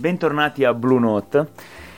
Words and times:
bentornati 0.00 0.64
a 0.64 0.72
Blue 0.72 0.98
Note. 0.98 1.46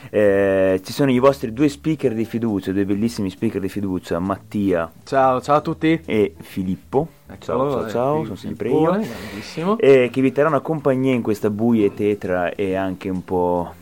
Eh, 0.09 0.81
ci 0.83 0.91
sono 0.91 1.09
i 1.09 1.17
vostri 1.17 1.53
due 1.53 1.69
speaker 1.69 2.13
di 2.13 2.25
fiducia, 2.25 2.71
due 2.73 2.85
bellissimi 2.85 3.29
speaker 3.31 3.59
di 3.59 3.69
fiducia, 3.69 4.19
Mattia 4.19 4.91
Ciao, 5.03 5.41
ciao 5.41 5.55
a 5.55 5.61
tutti. 5.61 5.99
e 6.05 6.35
Filippo. 6.39 7.07
Ciao, 7.39 7.71
ciao, 7.71 7.89
ciao, 7.89 8.21
eh, 8.21 8.23
sono 8.25 8.35
sempre 8.35 8.69
io. 8.69 8.81
grandissimo. 8.81 9.77
E 9.79 10.09
che 10.11 10.21
vi 10.21 10.31
terranno 10.31 10.61
compagnia 10.61 11.13
in 11.13 11.21
questa 11.23 11.49
buia 11.49 11.85
e 11.85 11.93
tetra 11.93 12.53
e 12.53 12.75
anche 12.75 13.09
un 13.09 13.23
po' 13.23 13.73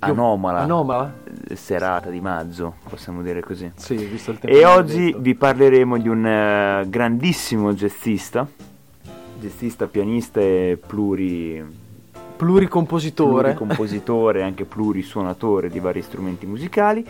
anomala 0.00 0.60
Anomala? 0.60 1.12
eh, 1.48 1.56
serata 1.56 2.10
di 2.10 2.20
maggio, 2.20 2.74
possiamo 2.88 3.22
dire 3.22 3.40
così. 3.40 3.72
Sì, 3.74 3.96
visto 3.96 4.30
il 4.32 4.38
tempo. 4.38 4.56
E 4.56 4.64
oggi 4.66 5.06
detto. 5.06 5.18
vi 5.20 5.34
parleremo 5.34 5.96
di 5.98 6.08
un 6.08 6.26
eh, 6.26 6.84
grandissimo 6.88 7.72
jazzista, 7.72 8.46
jazzista, 9.40 9.86
pianista 9.86 10.38
e 10.40 10.78
pluri, 10.86 11.64
Pluricompositore. 12.46 13.54
compositore 13.54 14.40
e 14.40 14.42
anche 14.42 14.64
plurisuonatore 14.64 15.68
di 15.68 15.78
vari 15.78 16.02
strumenti 16.02 16.44
musicali, 16.46 17.06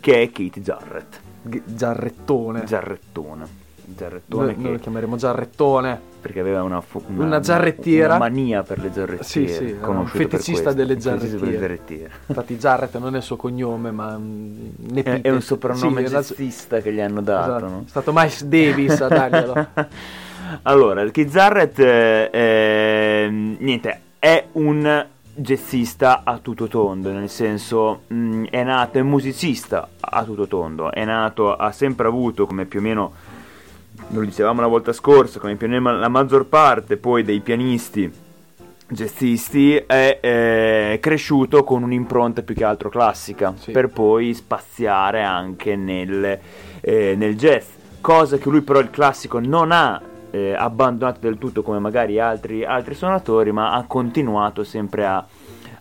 che 0.00 0.22
è 0.22 0.30
Keith 0.30 0.60
Jarrett. 0.60 1.20
G- 1.42 1.62
Giarrettone. 1.64 2.66
Zarrettone. 2.66 3.62
Zarrettone 3.96 4.44
Noi, 4.46 4.54
noi 4.56 4.70
lo 4.72 4.76
che, 4.76 4.82
chiameremo 4.82 5.16
Giarrettone. 5.16 6.00
perché 6.20 6.40
aveva 6.40 6.62
una, 6.62 6.80
fo- 6.80 7.02
Una 7.16 7.40
giarrettiera. 7.40 8.16
una 8.16 8.18
mania 8.18 8.62
per 8.62 8.80
le 8.80 8.90
giarrettiere. 8.90 9.22
Sì, 9.24 9.46
sì, 9.48 9.76
un 9.80 10.06
feticista 10.06 10.72
delle 10.72 10.94
un 10.94 11.00
feticista 11.00 11.38
per 11.38 11.48
le 11.48 11.58
giarrettiere. 11.58 11.58
giarrettiere. 11.58 12.10
Infatti 12.26 12.56
Jarrett 12.56 12.98
non 12.98 13.14
è 13.14 13.18
il 13.18 13.22
suo 13.22 13.36
cognome, 13.36 13.90
ma 13.90 14.16
mm, 14.18 14.96
È, 14.96 15.20
è 15.22 15.30
un 15.30 15.42
soprannome 15.42 16.04
Sì, 16.06 16.12
jazzista 16.12 16.78
che 16.80 16.92
gli 16.94 17.00
hanno 17.00 17.20
dato, 17.20 17.56
esatto. 17.56 17.68
no? 17.72 17.82
È 17.84 17.88
stato 17.88 18.12
Miles 18.14 18.44
Davis 18.44 19.00
a 19.02 19.08
darglielo. 19.08 19.66
allora, 20.62 21.04
Keith 21.10 21.30
Jarrett, 21.30 21.78
eh, 21.78 22.30
eh, 22.32 23.28
niente, 23.58 24.00
è 24.24 24.46
un 24.52 25.06
jazzista 25.34 26.22
a 26.24 26.38
tutto 26.38 26.66
tondo, 26.66 27.10
nel 27.12 27.28
senso 27.28 28.04
mh, 28.06 28.44
è 28.44 28.62
nato, 28.62 28.96
è 28.96 29.02
musicista 29.02 29.86
a 30.00 30.24
tutto 30.24 30.46
tondo, 30.46 30.90
è 30.90 31.04
nato, 31.04 31.54
ha 31.54 31.70
sempre 31.72 32.06
avuto 32.06 32.46
come 32.46 32.64
più 32.64 32.78
o 32.78 32.82
meno, 32.82 33.12
lo 34.08 34.20
dicevamo 34.22 34.62
la 34.62 34.66
volta 34.66 34.94
scorsa, 34.94 35.38
come 35.40 35.56
più 35.56 35.66
o 35.66 35.70
meno 35.70 35.92
la 35.98 36.08
maggior 36.08 36.46
parte 36.46 36.96
poi 36.96 37.22
dei 37.22 37.40
pianisti 37.40 38.10
jazzisti 38.88 39.76
è 39.76 40.18
eh, 40.22 40.98
cresciuto 41.02 41.62
con 41.62 41.82
un'impronta 41.82 42.40
più 42.40 42.54
che 42.54 42.64
altro 42.64 42.88
classica 42.88 43.52
Sì. 43.58 43.72
per 43.72 43.88
poi 43.88 44.32
spaziare 44.32 45.22
anche 45.22 45.76
nel, 45.76 46.38
eh, 46.80 47.14
nel 47.14 47.36
jazz 47.36 47.66
cosa 48.00 48.38
che 48.38 48.48
lui 48.48 48.62
però 48.62 48.78
il 48.80 48.88
classico 48.90 49.38
non 49.38 49.70
ha 49.70 50.00
eh, 50.34 50.52
abbandonato 50.52 51.20
del 51.20 51.38
tutto 51.38 51.62
come 51.62 51.78
magari 51.78 52.18
altri, 52.18 52.64
altri 52.64 52.94
suonatori 52.94 53.52
ma 53.52 53.72
ha 53.72 53.84
continuato 53.86 54.64
sempre 54.64 55.06
a, 55.06 55.24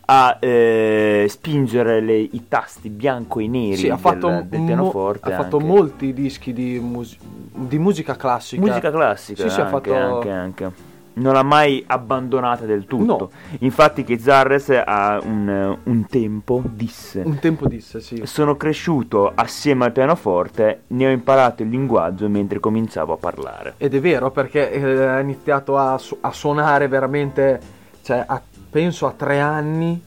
a, 0.06 0.38
eh, 0.40 1.26
spingere 1.28 2.00
le- 2.02 2.20
i 2.20 2.46
tasti 2.48 2.90
bianco 2.90 3.40
e 3.40 3.48
neri 3.48 3.78
Sì, 3.78 3.88
ha 3.90 3.94
del, 3.94 4.00
fatto, 4.00 4.28
del 4.48 4.60
mo- 4.60 4.66
pianoforte 4.66 5.34
ha 5.34 5.36
fatto 5.38 5.58
anche. 5.58 5.68
molti 5.68 6.14
dischi 6.14 6.54
di, 6.54 6.78
mus- 6.80 7.18
di 7.20 7.80
musica 7.80 8.16
classica. 8.16 8.62
Musica 8.62 8.92
classica, 8.92 9.42
Sì, 9.44 9.50
sì, 9.50 9.60
ha 9.60 9.66
fatto- 9.68 9.96
anche, 9.96 10.30
anche. 10.30 10.72
Non 11.16 11.34
l'ha 11.34 11.44
mai 11.44 11.84
abbandonata 11.86 12.66
del 12.66 12.86
tutto. 12.86 13.18
No. 13.18 13.30
Infatti, 13.60 14.04
Keith 14.04 14.28
ha 14.28 15.20
un, 15.24 15.78
un 15.84 16.06
tempo 16.08 16.62
disse: 16.66 17.22
Un 17.24 17.38
tempo 17.40 17.68
disse, 17.68 18.00
sì. 18.02 18.22
Sono 18.26 18.56
cresciuto 18.58 19.32
assieme 19.36 19.86
al 19.86 19.92
pianoforte, 19.92 20.84
ne 20.88 21.08
ho 21.08 21.10
imparato 21.12 21.62
il 21.64 21.70
linguaggio 21.70 22.28
mentre 22.30 22.60
cominciavo 22.60 23.14
a 23.14 23.18
parlare. 23.18 23.76
Ed 23.78 23.94
è 23.94 24.00
vero 24.00 24.32
perché 24.32 24.72
eh, 24.72 25.04
ha 25.06 25.20
iniziato 25.20 25.78
a, 25.78 25.98
su- 25.98 26.18
a 26.22 26.32
suonare 26.32 26.88
veramente, 26.88 27.60
cioè 28.02 28.24
a- 28.26 28.42
penso 28.70 29.06
a 29.06 29.12
tre 29.12 29.40
anni, 29.40 30.02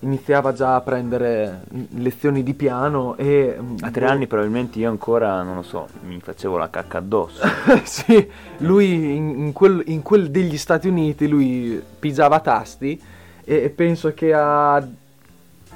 iniziava 0.00 0.52
già 0.52 0.76
a 0.76 0.80
prendere 0.80 1.62
mm, 1.74 1.82
lezioni 1.96 2.42
di 2.42 2.54
piano 2.54 3.16
e... 3.16 3.56
mm, 3.60 3.76
A 3.80 3.90
tre 3.90 4.06
anni, 4.06 4.26
probabilmente 4.26 4.78
io 4.78 4.88
ancora, 4.90 5.42
non 5.42 5.56
lo 5.56 5.62
so, 5.62 5.86
mi 6.02 6.18
facevo 6.20 6.56
la 6.56 6.70
cacca 6.70 6.98
addosso. 6.98 7.42
sì, 7.84 8.28
lui 8.58 9.14
in, 9.16 9.52
quel, 9.52 9.82
in 9.86 10.02
quel 10.02 10.30
degli 10.30 10.56
Stati 10.56 10.88
Uniti, 10.88 11.28
lui 11.28 11.80
pigiava 11.98 12.40
tasti 12.40 13.00
e, 13.44 13.54
e 13.64 13.70
penso 13.70 14.12
che 14.14 14.32
a 14.32 14.82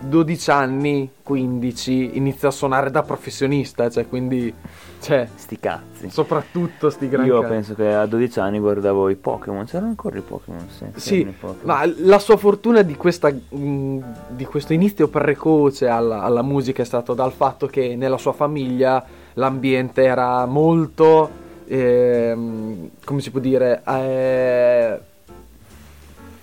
12 0.00 0.50
anni, 0.50 1.10
15, 1.22 2.10
inizia 2.16 2.48
a 2.48 2.50
suonare 2.50 2.90
da 2.90 3.02
professionista, 3.02 3.88
cioè 3.88 4.06
quindi, 4.08 4.52
cioè, 5.00 5.28
Sti 5.34 5.58
cazzi. 5.58 6.10
soprattutto 6.10 6.90
sti 6.90 7.08
gran 7.08 7.24
Io 7.26 7.40
cazzi. 7.40 7.52
penso 7.52 7.74
che 7.74 7.92
a 7.94 8.06
12 8.06 8.40
anni 8.40 8.58
guardavo 8.58 9.08
i 9.08 9.16
Pokémon. 9.16 9.64
C'erano 9.64 9.88
ancora 9.90 10.18
i 10.18 10.22
Pokémon? 10.22 10.66
Sì, 10.68 10.86
Sì, 10.96 11.34
ma 11.62 11.82
la 11.98 12.18
sua 12.18 12.36
fortuna 12.36 12.82
di, 12.82 12.96
questa, 12.96 13.30
mh, 13.30 13.98
di 14.28 14.44
questo 14.44 14.72
inizio 14.72 15.08
precoce 15.08 15.86
alla, 15.88 16.22
alla 16.22 16.42
musica 16.42 16.82
è 16.82 16.86
stato 16.86 17.14
dal 17.14 17.32
fatto 17.32 17.66
che 17.66 17.96
nella 17.96 18.18
sua 18.18 18.32
famiglia 18.32 19.04
l'ambiente 19.34 20.02
era 20.04 20.44
molto, 20.46 21.30
ehm, 21.66 22.90
come 23.04 23.20
si 23.20 23.30
può 23.30 23.40
dire, 23.40 23.82
eh, 23.86 25.00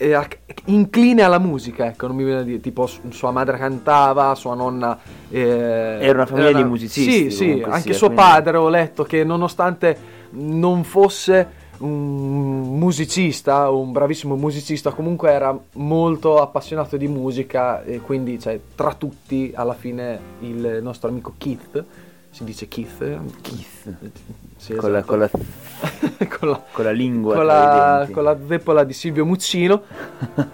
era 0.04 0.28
incline 0.66 1.22
alla 1.22 1.38
musica, 1.38 1.86
ecco, 1.86 2.08
non 2.08 2.16
mi 2.16 2.24
viene 2.24 2.40
a 2.40 2.44
dire, 2.44 2.60
tipo 2.60 2.88
su- 2.88 3.02
sua 3.12 3.30
madre 3.32 3.58
cantava, 3.58 4.34
sua 4.36 4.56
nonna... 4.56 4.98
eh, 5.30 5.40
Era 6.02 6.14
una 6.14 6.26
famiglia 6.26 6.54
di 6.54 6.64
musicisti, 6.64 7.30
Sì, 7.30 7.32
sì, 7.32 7.62
anche 7.64 7.82
sia, 7.82 7.94
suo 7.94 8.08
quindi- 8.08 8.16
padre 8.26 8.58
ho 8.58 8.70
letto 8.70 9.04
che 9.04 9.24
nonostante 9.24 9.98
non 10.32 10.84
fosse 10.84 11.60
un 11.80 12.78
musicista, 12.78 13.70
un 13.70 13.92
bravissimo 13.92 14.36
musicista, 14.36 14.92
comunque 14.92 15.32
era 15.32 15.58
molto 15.74 16.40
appassionato 16.42 16.98
di 16.98 17.08
musica 17.08 17.84
e 17.84 18.00
quindi 18.02 18.40
cioè, 18.40 18.60
tra 18.76 18.94
tutti 18.94 19.52
alla 19.56 19.74
fine 19.74 20.20
il 20.42 20.80
nostro 20.82 21.10
amico 21.10 21.34
Keith, 21.38 21.84
si 22.30 22.44
dice 22.44 22.68
Keith? 22.68 22.98
Keith. 23.42 23.96
Sì, 24.62 24.76
Con, 24.76 24.92
la, 24.92 25.00
esatto. 25.00 25.12
con, 25.12 25.20
la, 25.20 25.30
con 26.38 26.50
la- 26.50 26.62
con 26.72 26.84
la 26.86 26.92
lingua 26.92 27.34
con 27.36 27.46
la, 27.48 28.08
con 28.12 28.24
la 28.24 28.38
zeppola 28.48 28.84
di 28.84 28.94
Silvio 28.94 29.26
Muccino 29.26 29.82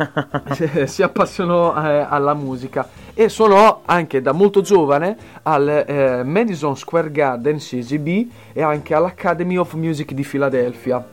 si 0.86 1.04
appassionò 1.04 1.76
eh, 1.84 2.06
alla 2.08 2.34
musica 2.34 2.88
e 3.14 3.28
suonò 3.28 3.82
anche 3.84 4.22
da 4.22 4.32
molto 4.32 4.62
giovane 4.62 5.18
al 5.44 5.68
eh, 5.68 6.24
Madison 6.24 6.78
Square 6.78 7.12
Garden 7.12 7.58
CGB 7.58 8.30
e 8.54 8.62
anche 8.62 8.94
all'Academy 8.94 9.58
of 9.58 9.74
Music 9.74 10.14
di 10.14 10.24
Filadelfia 10.24 11.06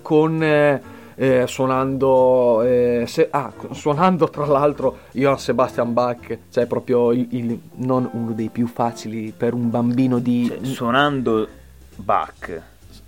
con 0.00 0.42
eh, 0.42 0.80
eh, 1.16 1.44
suonando 1.46 2.62
eh, 2.62 3.04
se- 3.06 3.28
ah, 3.30 3.52
suonando 3.72 4.30
tra 4.30 4.46
l'altro 4.46 4.98
Johann 5.12 5.36
Sebastian 5.36 5.92
Bach 5.92 6.38
cioè 6.50 6.64
proprio 6.64 7.12
il, 7.12 7.26
il- 7.30 7.60
non 7.74 8.08
uno 8.12 8.32
dei 8.32 8.48
più 8.48 8.66
facili 8.66 9.34
per 9.36 9.52
un 9.52 9.68
bambino 9.68 10.18
di 10.18 10.46
Cioè, 10.48 10.64
suonando 10.64 11.48
Bach, 11.96 12.60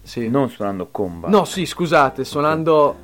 sì. 0.02 0.28
non 0.28 0.48
suonando 0.50 0.88
con 0.90 1.20
Bach. 1.20 1.30
No, 1.30 1.44
sì, 1.44 1.66
scusate, 1.66 2.24
suonando 2.24 2.96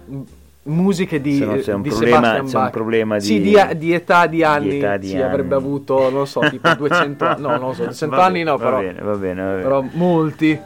musiche 0.67 1.21
di, 1.21 1.37
Se 1.37 1.45
no 1.45 1.57
c'è 1.57 1.73
un 1.75 1.83
di 1.83 1.89
problema- 1.91 2.17
Sebastian 2.17 2.47
c'è 2.47 2.57
un 2.57 2.63
Bach. 2.63 2.71
problema 2.73 3.21
Sì, 3.21 3.41
di- 3.41 3.51
di, 3.51 3.79
di 3.79 3.93
età 3.93 4.27
di 4.27 4.43
anni. 4.43 4.79
età 4.79 4.97
di 4.97 5.09
sì, 5.09 5.15
anni. 5.17 5.23
avrebbe 5.25 5.55
avuto, 5.55 6.09
non 6.11 6.27
so, 6.27 6.41
tipo 6.49 6.73
200 6.75 7.25
anni. 7.27 7.41
No, 7.43 7.57
non 7.59 7.75
so, 7.75 7.85
200 7.85 8.17
Va 8.17 8.25
anni 8.25 8.43
no, 8.43 8.57
va 8.57 8.65
però, 8.65 8.79
bene, 8.81 9.01
va 9.03 9.15
bene, 9.17 9.43
va 9.43 9.51
bene. 9.51 9.63
però 9.63 9.85
molti. 9.93 10.59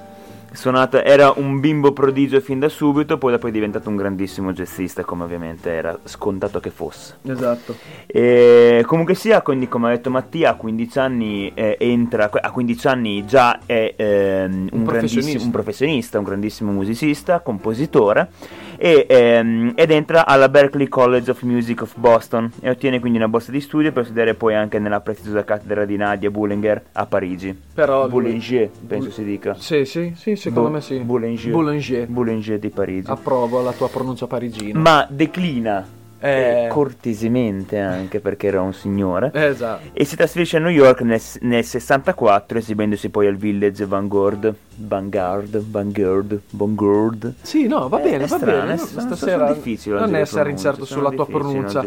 Suonata, 0.52 1.04
era 1.04 1.32
un 1.36 1.60
bimbo 1.60 1.92
prodigio 1.92 2.40
fin 2.40 2.58
da 2.58 2.68
subito, 2.68 3.18
poi 3.18 3.32
dopo 3.32 3.48
è 3.48 3.50
diventato 3.50 3.88
un 3.88 3.96
grandissimo 3.96 4.52
jazzista, 4.52 5.04
come 5.04 5.24
ovviamente 5.24 5.70
era 5.70 5.98
scontato 6.04 6.58
che 6.58 6.70
fosse. 6.70 7.18
Esatto. 7.22 7.76
E 8.06 8.82
comunque 8.86 9.14
sia, 9.14 9.42
quindi 9.42 9.68
come 9.68 9.88
ha 9.88 9.90
detto 9.90 10.10
Mattia, 10.10 10.50
a 10.50 10.54
15 10.54 10.98
anni 10.98 11.52
eh, 11.54 11.76
entra, 11.78 12.30
a 12.32 12.50
15 12.50 12.86
anni 12.88 13.26
già 13.26 13.60
è 13.66 13.94
ehm, 13.96 14.68
un, 14.72 14.78
Un 14.80 14.84
professionista. 14.84 15.44
un 15.44 15.50
professionista, 15.50 16.18
un 16.18 16.24
grandissimo 16.24 16.72
musicista, 16.72 17.40
compositore 17.40 18.30
e, 18.78 19.06
ehm, 19.08 19.72
ed 19.74 19.90
entra 19.90 20.24
alla 20.24 20.48
Berklee 20.48 20.88
College 20.88 21.32
of 21.32 21.42
Music 21.42 21.82
of 21.82 21.96
Boston 21.96 22.50
e 22.60 22.70
ottiene 22.70 23.00
quindi 23.00 23.18
una 23.18 23.28
borsa 23.28 23.50
di 23.50 23.60
studio 23.60 23.90
per 23.92 24.04
studiare 24.04 24.34
poi 24.34 24.54
anche 24.54 24.78
nella 24.78 25.00
prestigiosa 25.00 25.44
cattedra 25.44 25.84
di 25.84 25.96
Nadia 25.96 26.30
Boulanger 26.30 26.82
a 26.92 27.06
Parigi. 27.06 27.56
Però 27.74 28.08
Boulanger, 28.08 28.70
penso 28.86 29.10
si 29.10 29.24
dica. 29.24 29.54
Sì, 29.54 29.84
sì, 29.84 30.12
sì, 30.14 30.36
secondo 30.38 30.68
Bo- 30.68 30.74
me 30.74 30.80
sì. 30.80 30.98
Boulanger. 31.00 31.50
Boulanger. 31.50 32.06
Boulanger 32.06 32.58
di 32.58 32.70
Parigi. 32.70 33.10
Approvo 33.10 33.60
la 33.60 33.72
tua 33.72 33.88
pronuncia 33.88 34.26
parigina. 34.26 34.78
Ma 34.78 35.06
declina 35.10 35.86
Eh. 36.20 36.64
eh, 36.64 36.68
cortesemente 36.68 37.78
anche 37.78 38.18
perché 38.20 38.48
era 38.48 38.60
un 38.60 38.72
signore. 38.72 39.30
Esatto. 39.34 39.90
E 39.92 40.04
si 40.04 40.16
trasferisce 40.16 40.56
a 40.56 40.60
New 40.60 40.70
York 40.70 41.02
nel, 41.02 41.20
nel 41.42 41.64
64, 41.64 42.58
esibendosi 42.58 43.08
poi 43.08 43.26
al 43.28 43.36
Village 43.36 43.86
Vanguard, 43.86 44.52
Vanguard, 44.76 45.62
Vanguard, 45.70 46.40
Vanguard. 46.50 47.34
Sì, 47.42 47.66
no, 47.68 47.88
va 47.88 48.00
Eh, 48.00 48.02
bene, 48.02 48.24
è 48.24 48.26
va 48.26 48.36
strano, 48.36 48.60
bene. 48.62 48.74
no, 48.74 48.76
Stasera 48.78 49.46
sono 49.46 49.52
difficili 49.54 49.94
oggi 49.96 50.10
non 50.10 50.20
essere 50.20 50.50
incerto 50.50 50.84
sulla 50.84 51.10
tua 51.10 51.26
pronuncia. 51.26 51.84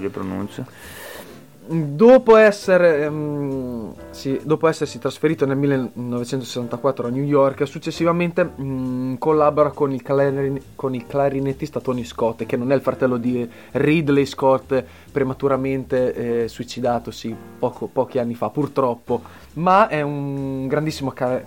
Dopo, 1.72 2.36
essere, 2.36 3.04
ehm, 3.04 3.94
sì, 4.12 4.40
dopo 4.44 4.68
essersi 4.68 5.00
trasferito 5.00 5.46
nel 5.46 5.58
1964 5.58 7.08
a 7.08 7.10
New 7.10 7.24
York, 7.24 7.66
successivamente 7.66 8.44
mh, 8.44 9.18
collabora 9.18 9.72
con 9.72 9.92
il, 9.94 10.02
clarin- 10.02 10.62
con 10.76 10.94
il, 10.94 11.08
clarinettista 11.08 11.80
Tony 11.80 12.04
Scott, 12.04 12.46
che 12.46 12.58
non 12.58 12.72
è 12.72 12.76
il 12.76 12.82
fratello 12.82 13.18
di 13.18 13.48
Ridley 13.72 14.26
Scott, 14.26 14.84
prematuramente 15.12 16.44
eh, 16.44 16.48
suicidatosi 16.48 17.36
poco, 17.58 17.88
pochi 17.88 18.20
anni 18.20 18.36
fa, 18.36 18.50
purtroppo, 18.50 19.22
ma 19.54 19.88
è 19.88 20.02
un 20.02 20.68
grandissimo 20.68 21.12
car- 21.12 21.46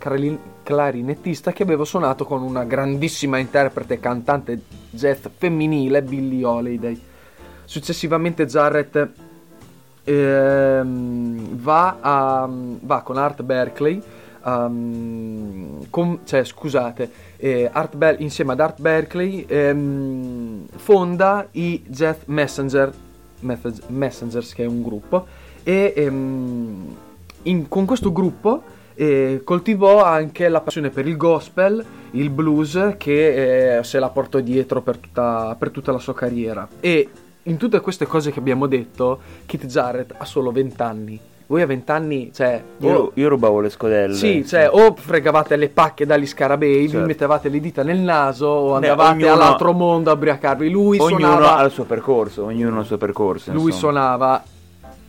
clarinettista 0.62 1.52
che 1.52 1.62
aveva 1.62 1.84
suonato 1.84 2.24
con 2.24 2.42
una 2.42 2.64
grandissima 2.64 3.38
interprete 3.38 4.00
cantante 4.00 4.62
jazz 4.90 5.26
femminile, 5.36 6.02
Billie 6.02 6.44
Holiday. 6.44 7.00
Successivamente 7.66 8.46
Jarrett 8.46 9.23
ehm, 10.04 11.56
va, 11.56 11.96
a, 12.00 12.48
va, 12.48 13.00
con 13.02 13.16
Art 13.16 13.42
Berkeley, 13.42 14.00
um, 14.44 15.88
con, 15.90 16.20
cioè 16.24 16.44
scusate, 16.44 17.10
eh, 17.36 17.68
Art 17.72 17.96
Be- 17.96 18.16
insieme 18.18 18.52
ad 18.52 18.60
Art 18.60 18.80
Berkeley 18.80 19.44
ehm, 19.48 20.66
fonda 20.76 21.46
i 21.52 21.82
Jazz 21.86 22.18
Messenger, 22.26 22.92
Messengers, 23.88 24.54
che 24.54 24.64
è 24.64 24.66
un 24.66 24.82
gruppo, 24.82 25.26
e 25.62 25.92
ehm, 25.96 26.96
in, 27.42 27.68
con 27.68 27.84
questo 27.84 28.12
gruppo 28.12 28.62
eh, 28.94 29.40
coltivò 29.44 30.04
anche 30.04 30.48
la 30.48 30.60
passione 30.60 30.90
per 30.90 31.06
il 31.06 31.16
gospel, 31.16 31.84
il 32.12 32.30
blues, 32.30 32.94
che 32.96 33.78
eh, 33.78 33.84
se 33.84 33.98
la 33.98 34.08
portò 34.08 34.38
dietro 34.40 34.82
per 34.82 34.98
tutta, 34.98 35.56
per 35.58 35.70
tutta 35.70 35.92
la 35.92 35.98
sua 35.98 36.14
carriera. 36.14 36.66
E 36.80 37.08
in 37.44 37.56
tutte 37.56 37.80
queste 37.80 38.06
cose 38.06 38.30
che 38.30 38.38
abbiamo 38.38 38.66
detto, 38.66 39.20
Kit 39.46 39.66
Jarrett 39.66 40.14
ha 40.16 40.24
solo 40.24 40.50
20 40.50 40.82
anni. 40.82 41.20
Voi 41.46 41.60
a 41.60 41.66
20 41.66 41.90
anni, 41.90 42.30
cioè. 42.32 42.62
Io, 42.78 42.94
o, 42.94 43.10
io 43.14 43.28
rubavo 43.28 43.60
le 43.60 43.68
scodelle. 43.68 44.14
Sì, 44.14 44.46
cioè, 44.46 44.68
o 44.70 44.94
fregavate 44.96 45.56
le 45.56 45.68
pacche 45.68 46.06
dagli 46.06 46.26
scarabei, 46.26 46.88
certo. 46.88 47.00
vi 47.00 47.06
mettevate 47.06 47.50
le 47.50 47.60
dita 47.60 47.82
nel 47.82 47.98
naso, 47.98 48.46
o 48.46 48.74
andavate 48.74 49.16
Beh, 49.16 49.24
ognuno, 49.24 49.42
all'altro 49.42 49.72
mondo 49.72 50.10
a 50.10 50.14
ubriacarvi. 50.14 50.70
Lui 50.70 50.98
ognuno 50.98 51.18
suonava. 51.18 51.56
ha 51.56 51.64
il 51.64 51.70
suo 51.70 51.84
percorso, 51.84 52.44
ognuno 52.44 52.78
ha 52.78 52.80
il 52.80 52.86
suo 52.86 52.96
percorso. 52.96 53.52
Lui 53.52 53.72
insomma. 53.72 53.78
suonava 53.78 54.42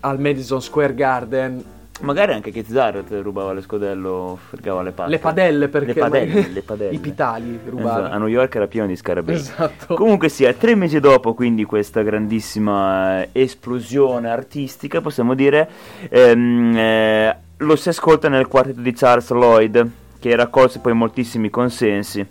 al 0.01 0.19
Madison 0.19 0.61
Square 0.61 0.93
Garden 0.93 1.63
Magari 2.01 2.33
anche 2.33 2.51
Keith 2.51 2.69
Jarrett 2.69 3.09
rubava 3.21 3.53
le 3.53 3.61
scodelle 3.61 4.05
o 4.05 4.35
fregava 4.35 4.81
le 4.81 4.91
patte. 4.91 5.09
Le 5.09 5.19
padelle 5.19 5.67
perché... 5.69 5.93
Le 5.93 5.99
padelle, 5.99 6.47
le 6.49 6.61
padelle. 6.61 6.93
I 6.93 6.99
pitali 6.99 7.59
rubava. 7.65 7.99
Esatto, 7.99 8.13
a 8.13 8.17
New 8.17 8.27
York 8.27 8.55
era 8.55 8.67
pieno 8.67 8.85
di 8.85 8.97
scarabei. 8.97 9.35
Esatto. 9.35 9.93
Comunque 9.95 10.27
sia, 10.27 10.51
tre 10.53 10.75
mesi 10.75 10.99
dopo 10.99 11.33
quindi 11.33 11.63
questa 11.63 12.01
grandissima 12.01 13.21
eh, 13.21 13.29
esplosione 13.31 14.29
artistica, 14.29 14.99
possiamo 14.99 15.35
dire, 15.35 15.69
ehm, 16.09 16.75
eh, 16.75 17.37
lo 17.57 17.75
si 17.77 17.87
ascolta 17.87 18.27
nel 18.27 18.47
quartetto 18.47 18.81
di 18.81 18.91
Charles 18.91 19.29
Lloyd, 19.31 19.89
che 20.19 20.35
raccolse 20.35 20.79
poi 20.79 20.93
moltissimi 20.93 21.49
consensi. 21.49 22.27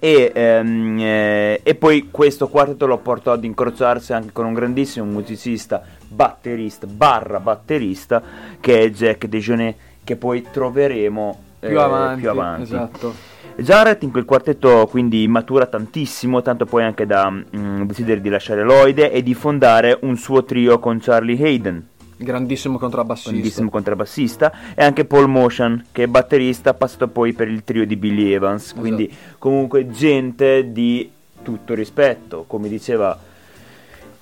E, 0.00 0.30
ehm, 0.32 0.98
eh, 1.00 1.60
e, 1.64 1.74
poi 1.74 2.08
questo 2.12 2.46
quartetto 2.46 2.86
lo 2.86 2.98
portò 2.98 3.32
ad 3.32 3.42
incrociarsi 3.42 4.12
anche 4.12 4.30
con 4.32 4.46
un 4.46 4.54
grandissimo 4.54 5.04
musicista, 5.04 5.82
batterista, 6.08 6.86
barra 6.86 7.40
batterista, 7.40 8.22
che 8.60 8.80
è 8.80 8.90
Jack 8.90 9.26
DeJohnette, 9.26 9.78
che 10.04 10.16
poi 10.16 10.46
troveremo 10.50 11.38
più, 11.60 11.68
eh, 11.68 11.82
avanti, 11.82 12.20
più 12.20 12.30
avanti. 12.30 12.62
Esatto. 12.62 13.14
Jarrett 13.56 14.04
in 14.04 14.12
quel 14.12 14.24
quartetto 14.24 14.86
quindi 14.88 15.26
matura 15.26 15.66
tantissimo, 15.66 16.42
tanto 16.42 16.64
poi 16.64 16.84
anche 16.84 17.06
da 17.06 17.28
mm, 17.28 17.82
decidere 17.82 18.20
di 18.20 18.28
lasciare 18.28 18.62
Lloyd 18.62 18.98
e 19.10 19.22
di 19.22 19.34
fondare 19.34 19.98
un 20.02 20.16
suo 20.16 20.44
trio 20.44 20.78
con 20.78 20.98
Charlie 21.00 21.42
Hayden 21.42 21.86
Grandissimo 22.20 22.78
contrabbassista. 22.78 23.30
Grandissimo 23.30 23.70
contrabbassista. 23.70 24.52
E 24.74 24.82
anche 24.82 25.04
Paul 25.04 25.28
Motion, 25.28 25.86
che 25.92 26.04
è 26.04 26.06
batterista, 26.08 26.74
passato 26.74 27.06
poi 27.08 27.32
per 27.32 27.48
il 27.48 27.62
trio 27.62 27.86
di 27.86 27.96
Billy 27.96 28.32
Evans. 28.32 28.64
Esatto. 28.64 28.80
Quindi 28.80 29.12
comunque 29.38 29.88
gente 29.88 30.72
di 30.72 31.08
tutto 31.42 31.74
rispetto, 31.74 32.44
come 32.46 32.68
diceva 32.68 33.16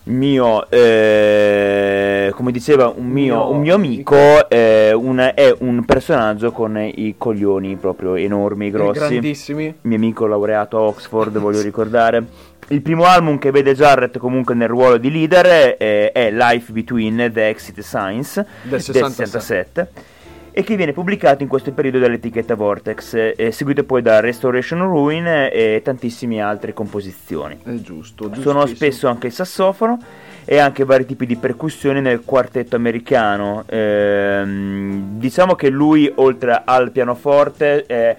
mio, 0.07 0.69
eh, 0.71 2.31
come 2.35 2.53
diceva 2.53 2.93
un 2.95 3.07
mio, 3.07 3.51
un 3.51 3.61
mio 3.61 3.75
amico, 3.75 4.49
eh, 4.49 4.93
un, 4.93 5.33
è 5.35 5.55
un 5.59 5.85
personaggio 5.85 6.53
con 6.53 6.79
i 6.79 7.15
coglioni 7.19 7.77
proprio 7.77 8.15
enormi, 8.15 8.71
grossi. 8.71 8.99
Grandissimi. 8.99 9.75
Mio 9.83 9.97
amico 9.97 10.27
laureato 10.27 10.77
a 10.79 10.81
Oxford, 10.83 11.39
voglio 11.39 11.61
ricordare. 11.61 12.25
Il 12.69 12.83
primo 12.83 13.05
album 13.05 13.39
che 13.39 13.51
vede 13.51 13.75
Jarrett 13.75 14.19
comunque 14.19 14.55
nel 14.55 14.69
ruolo 14.69 14.97
di 14.97 15.11
leader 15.11 15.77
è, 15.77 16.11
è 16.13 16.31
Life 16.33 16.73
Between 16.73 17.31
the 17.33 17.49
Exit 17.49 17.81
Signs 17.81 18.45
del 18.63 18.81
67. 18.81 19.15
Del 19.17 19.29
67 19.29 20.15
e 20.59 20.63
che 20.63 20.75
viene 20.75 20.95
pubblicato 20.95 21.43
in 21.43 21.51
questo 21.51 21.73
periodo 21.73 21.99
dall'etichetta 21.99 22.55
Vortex, 22.55 23.35
eh, 23.37 23.53
seguito 23.53 23.85
poi 23.85 24.01
da 24.01 24.21
Restoration 24.21 24.79
Ruin 24.85 25.27
e 25.27 25.83
tantissime 25.85 26.41
altre 26.41 26.73
composizioni. 26.73 27.59
È 27.63 27.75
giusto. 27.75 28.33
Sono 28.41 28.65
spesso 28.65 29.07
anche 29.07 29.27
il 29.27 29.35
sassofono 29.35 29.99
e 30.47 30.57
anche 30.57 30.85
vari 30.85 31.05
tipi 31.05 31.27
di 31.27 31.37
percussioni 31.37 32.01
nel 32.01 32.23
quartetto 32.25 32.75
americano. 32.75 33.65
Eh, 33.67 34.43
diciamo 34.47 35.55
che 35.57 35.69
lui, 35.69 36.11
oltre 36.15 36.63
al 36.65 36.91
pianoforte, 36.91 37.85
eh, 37.87 38.17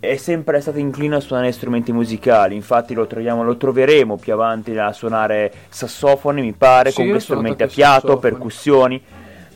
è 0.00 0.16
sempre 0.16 0.60
stato 0.60 0.78
inclino 0.78 1.14
a 1.14 1.20
suonare 1.20 1.52
strumenti 1.52 1.92
musicali, 1.92 2.56
infatti 2.56 2.94
lo, 2.94 3.06
troviamo, 3.06 3.44
lo 3.44 3.56
troveremo 3.56 4.16
più 4.16 4.32
avanti 4.32 4.76
a 4.76 4.92
suonare 4.92 5.52
sassofoni, 5.68 6.42
mi 6.42 6.52
pare, 6.52 6.90
sì, 6.90 7.08
con 7.08 7.20
strumenti 7.20 7.62
a 7.62 7.68
fiato, 7.68 8.08
sassofoni. 8.08 8.20
percussioni, 8.20 9.02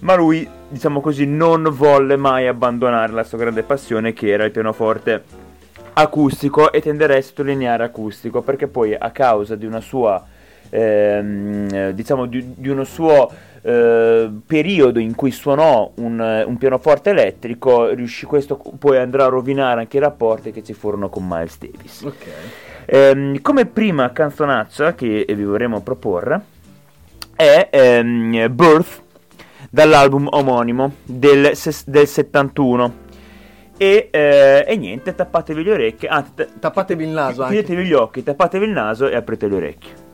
ma 0.00 0.14
lui, 0.14 0.48
diciamo 0.68 1.00
così, 1.00 1.26
non 1.26 1.68
volle 1.70 2.16
mai 2.16 2.46
abbandonare 2.46 3.12
la 3.12 3.24
sua 3.24 3.38
grande 3.38 3.62
passione 3.62 4.12
che 4.12 4.28
era 4.28 4.44
il 4.44 4.50
pianoforte 4.50 5.22
acustico 5.92 6.72
e 6.72 6.80
tenderei 6.80 7.18
a 7.18 7.22
sottolineare 7.22 7.84
acustico 7.84 8.42
perché 8.42 8.66
poi 8.66 8.94
a 8.94 9.10
causa 9.10 9.56
di 9.56 9.66
una 9.66 9.80
sua, 9.80 10.24
ehm, 10.70 11.90
diciamo, 11.90 12.26
di, 12.26 12.54
di 12.56 12.68
uno 12.68 12.84
suo 12.84 13.30
eh, 13.62 14.30
periodo 14.46 14.98
in 14.98 15.14
cui 15.14 15.30
suonò 15.30 15.92
un, 15.96 16.44
un, 16.46 16.56
pianoforte 16.56 17.10
elettrico, 17.10 17.88
riuscì, 17.88 18.24
questo 18.24 18.56
poi 18.56 18.96
andrà 18.96 19.26
a 19.26 19.28
rovinare 19.28 19.80
anche 19.80 19.98
i 19.98 20.00
rapporti 20.00 20.50
che 20.50 20.62
ci 20.62 20.72
furono 20.72 21.10
con 21.10 21.26
Miles 21.28 21.58
Davis. 21.58 22.00
Okay. 22.02 22.32
Eh, 22.86 23.38
come 23.42 23.66
prima 23.66 24.10
canzonaccia 24.12 24.94
che 24.94 25.26
vi 25.28 25.44
vorremmo 25.44 25.82
proporre 25.82 26.40
è 27.36 27.68
ehm, 27.70 28.52
Birth 28.54 29.08
dall'album 29.70 30.26
omonimo 30.30 30.92
del, 31.04 31.56
del 31.86 32.06
71. 32.06 33.08
E, 33.78 34.08
eh, 34.10 34.64
e, 34.68 34.76
niente, 34.76 35.14
tappatevi 35.14 35.62
le 35.62 35.72
orecchie, 35.72 36.08
anzi, 36.08 36.32
t- 36.34 36.58
tappatevi 36.58 37.02
il 37.02 37.10
naso, 37.10 37.44
chiudetevi 37.44 37.84
gli 37.84 37.94
occhi, 37.94 38.22
tappatevi 38.22 38.66
il 38.66 38.72
naso 38.72 39.08
e 39.08 39.16
aprite 39.16 39.48
le 39.48 39.54
orecchie. 39.54 40.09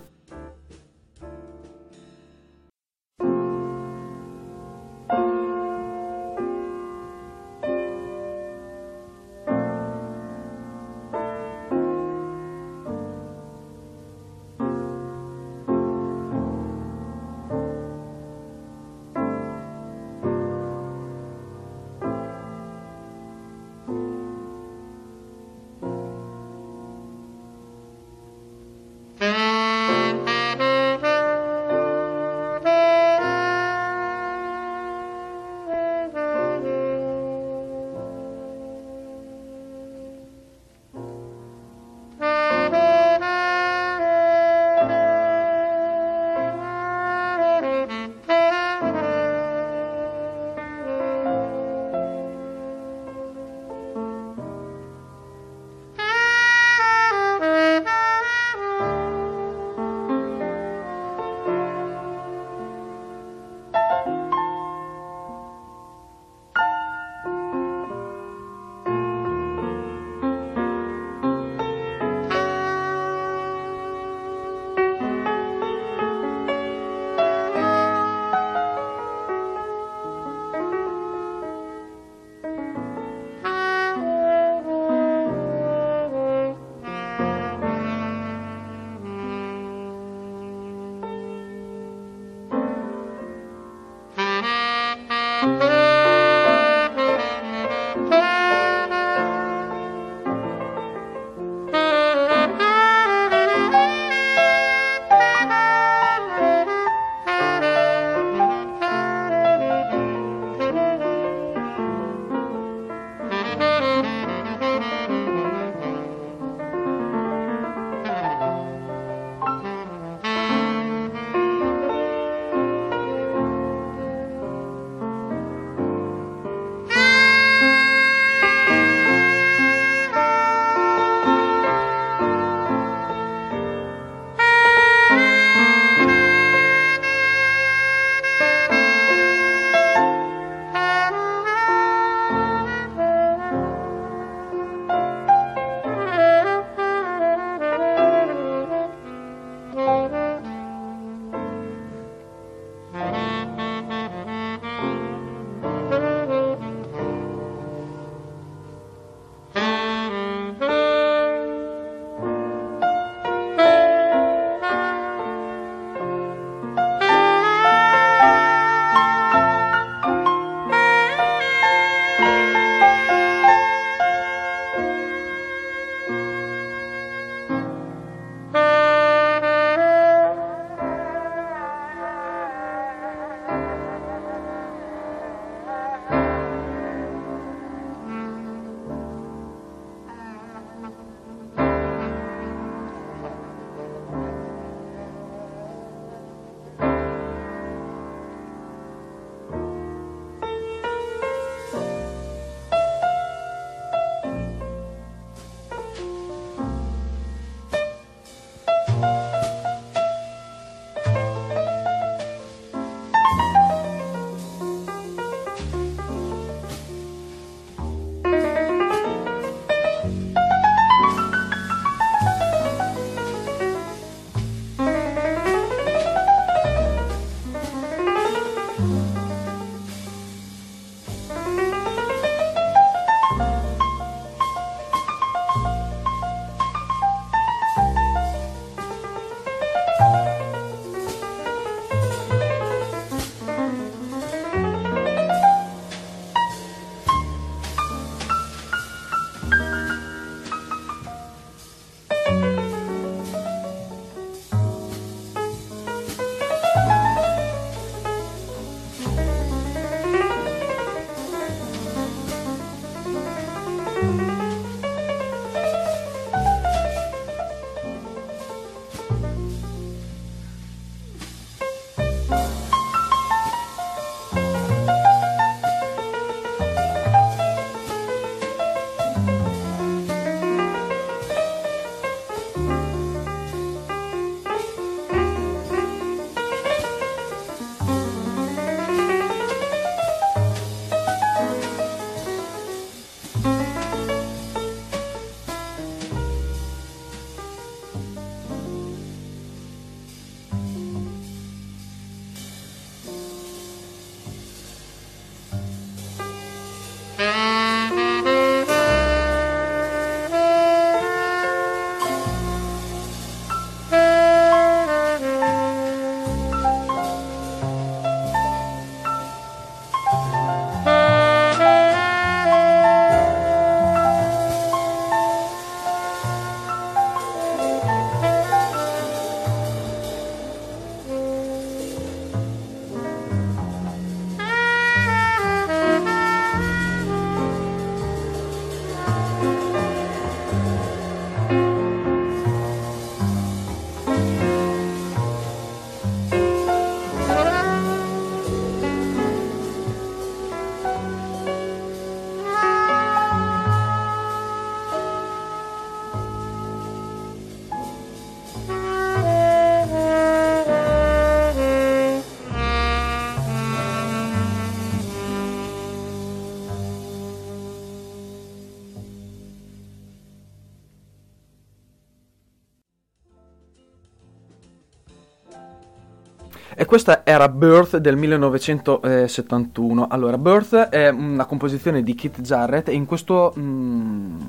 Questa 376.96 377.26
era 377.26 377.50
Birth 377.50 377.98
del 377.98 378.16
1971. 378.16 380.06
Allora, 380.08 380.38
Birth 380.38 380.74
è 380.74 381.10
una 381.10 381.44
composizione 381.44 382.02
di 382.02 382.14
Keith 382.14 382.40
Jarrett 382.40 382.88
e 382.88 382.94
in 382.94 383.04
questo, 383.04 383.52
mm, 383.54 384.40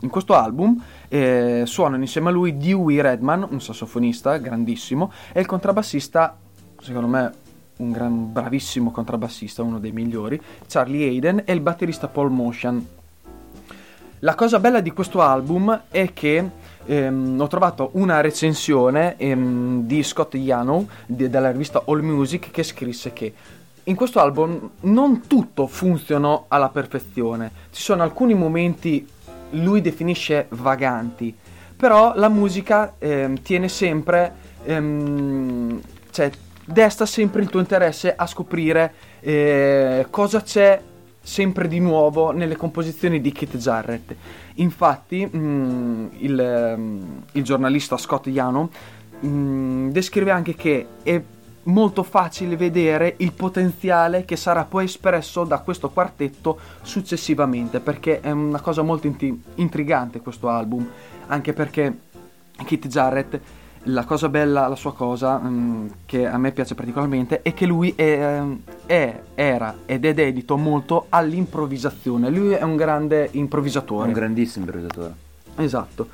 in 0.00 0.08
questo 0.08 0.34
album 0.34 0.82
eh, 1.06 1.62
suonano 1.64 2.02
insieme 2.02 2.30
a 2.30 2.32
lui 2.32 2.56
Dewey 2.56 3.00
Redman, 3.00 3.46
un 3.48 3.60
sassofonista 3.60 4.36
grandissimo, 4.38 5.12
e 5.32 5.38
il 5.38 5.46
contrabbassista, 5.46 6.36
secondo 6.80 7.06
me 7.06 7.32
un 7.76 7.92
gran, 7.92 8.32
bravissimo 8.32 8.90
contrabbassista, 8.90 9.62
uno 9.62 9.78
dei 9.78 9.92
migliori, 9.92 10.42
Charlie 10.66 11.06
Hayden, 11.06 11.42
e 11.44 11.52
il 11.52 11.60
batterista 11.60 12.08
Paul 12.08 12.32
Motion. 12.32 12.84
La 14.18 14.34
cosa 14.34 14.58
bella 14.58 14.80
di 14.80 14.90
questo 14.90 15.20
album 15.22 15.82
è 15.88 16.12
che 16.12 16.50
ehm, 16.86 17.40
ho 17.40 17.46
trovato 17.46 17.90
una 17.94 18.20
recensione 18.20 19.16
ehm, 19.16 19.82
di 19.86 20.02
Scott 20.02 20.34
Yanow 20.34 20.86
di, 21.06 21.28
della 21.28 21.50
rivista 21.50 21.82
All 21.86 22.00
Music 22.00 22.50
che 22.50 22.62
scrisse 22.62 23.12
che 23.12 23.32
in 23.84 23.94
questo 23.96 24.20
album 24.20 24.70
non 24.82 25.26
tutto 25.26 25.66
funziona 25.66 26.44
alla 26.48 26.68
perfezione, 26.68 27.50
ci 27.72 27.82
sono 27.82 28.02
alcuni 28.02 28.34
momenti 28.34 29.06
lui 29.50 29.80
definisce 29.80 30.46
vaganti, 30.50 31.34
però 31.76 32.12
la 32.14 32.28
musica 32.28 32.94
ehm, 32.98 33.42
tiene 33.42 33.68
sempre, 33.68 34.32
ehm, 34.64 35.80
cioè 36.10 36.30
desta 36.64 37.06
sempre 37.06 37.42
il 37.42 37.48
tuo 37.48 37.60
interesse 37.60 38.14
a 38.14 38.26
scoprire 38.26 38.94
eh, 39.20 40.06
cosa 40.10 40.42
c'è 40.42 40.80
sempre 41.20 41.68
di 41.68 41.78
nuovo 41.80 42.30
nelle 42.30 42.56
composizioni 42.56 43.20
di 43.20 43.32
Kit 43.32 43.56
Jarrett. 43.56 44.14
Infatti, 44.56 45.24
mh, 45.24 45.38
mm, 45.38 46.06
il, 46.18 46.74
mh, 46.76 46.80
mm, 46.80 47.18
il, 47.32 47.44
giornalista 47.44 47.96
Scott 47.96 48.26
Yano 48.26 48.70
mh, 49.20 49.28
mm, 49.28 49.88
descrive 49.90 50.30
anche 50.30 50.54
che 50.54 50.86
è 51.02 51.22
molto 51.64 52.02
facile 52.02 52.56
vedere 52.56 53.14
il 53.18 53.32
potenziale 53.32 54.24
che 54.24 54.36
sarà 54.36 54.64
poi 54.64 54.84
espresso 54.84 55.44
da 55.44 55.58
questo 55.60 55.90
quartetto 55.90 56.58
successivamente, 56.82 57.80
perché 57.80 58.20
è 58.20 58.30
una 58.30 58.60
cosa 58.60 58.82
molto 58.82 59.06
inti- 59.06 59.42
intrigante 59.56 60.20
questo 60.20 60.48
album, 60.48 60.88
anche 61.26 61.52
perché 61.52 61.96
Kit 62.64 62.86
Jarrett 62.88 63.40
la 63.84 64.04
cosa 64.04 64.28
bella, 64.28 64.68
la 64.68 64.76
sua 64.76 64.94
cosa, 64.94 65.38
mh, 65.38 65.48
mm, 65.48 65.86
che 66.06 66.26
a 66.26 66.38
me 66.38 66.52
piace 66.52 66.74
particolarmente, 66.74 67.42
è 67.42 67.52
che 67.54 67.66
lui 67.66 67.92
è, 67.96 68.02
ehm, 68.02 68.60
è, 68.86 69.20
era 69.34 69.78
ed 69.86 70.04
è 70.04 70.14
dedito 70.14 70.56
molto 70.56 71.06
all'improvvisazione. 71.08 72.30
Lui 72.30 72.52
è 72.52 72.62
un 72.62 72.76
grande 72.76 73.28
improvvisatore. 73.32 74.06
Un 74.08 74.12
grandissimo 74.12 74.64
improvvisatore. 74.64 75.14
Esatto. 75.56 76.08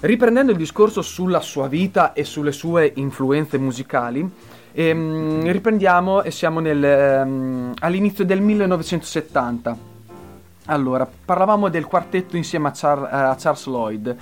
Riprendendo 0.00 0.52
il 0.52 0.58
discorso 0.58 1.02
sulla 1.02 1.40
sua 1.40 1.68
vita 1.68 2.12
e 2.12 2.24
sulle 2.24 2.52
sue 2.52 2.92
influenze 2.96 3.58
musicali, 3.58 4.28
ehm, 4.72 5.50
riprendiamo 5.50 6.22
e 6.22 6.30
siamo 6.30 6.60
nel, 6.60 6.82
ehm, 6.82 7.74
all'inizio 7.80 8.24
del 8.24 8.40
1970. 8.40 9.88
Allora, 10.66 11.08
parlavamo 11.24 11.68
del 11.68 11.86
quartetto 11.86 12.36
insieme 12.36 12.68
a, 12.68 12.72
Char- 12.72 13.12
a 13.12 13.36
Charles 13.38 13.66
Lloyd 13.66 14.16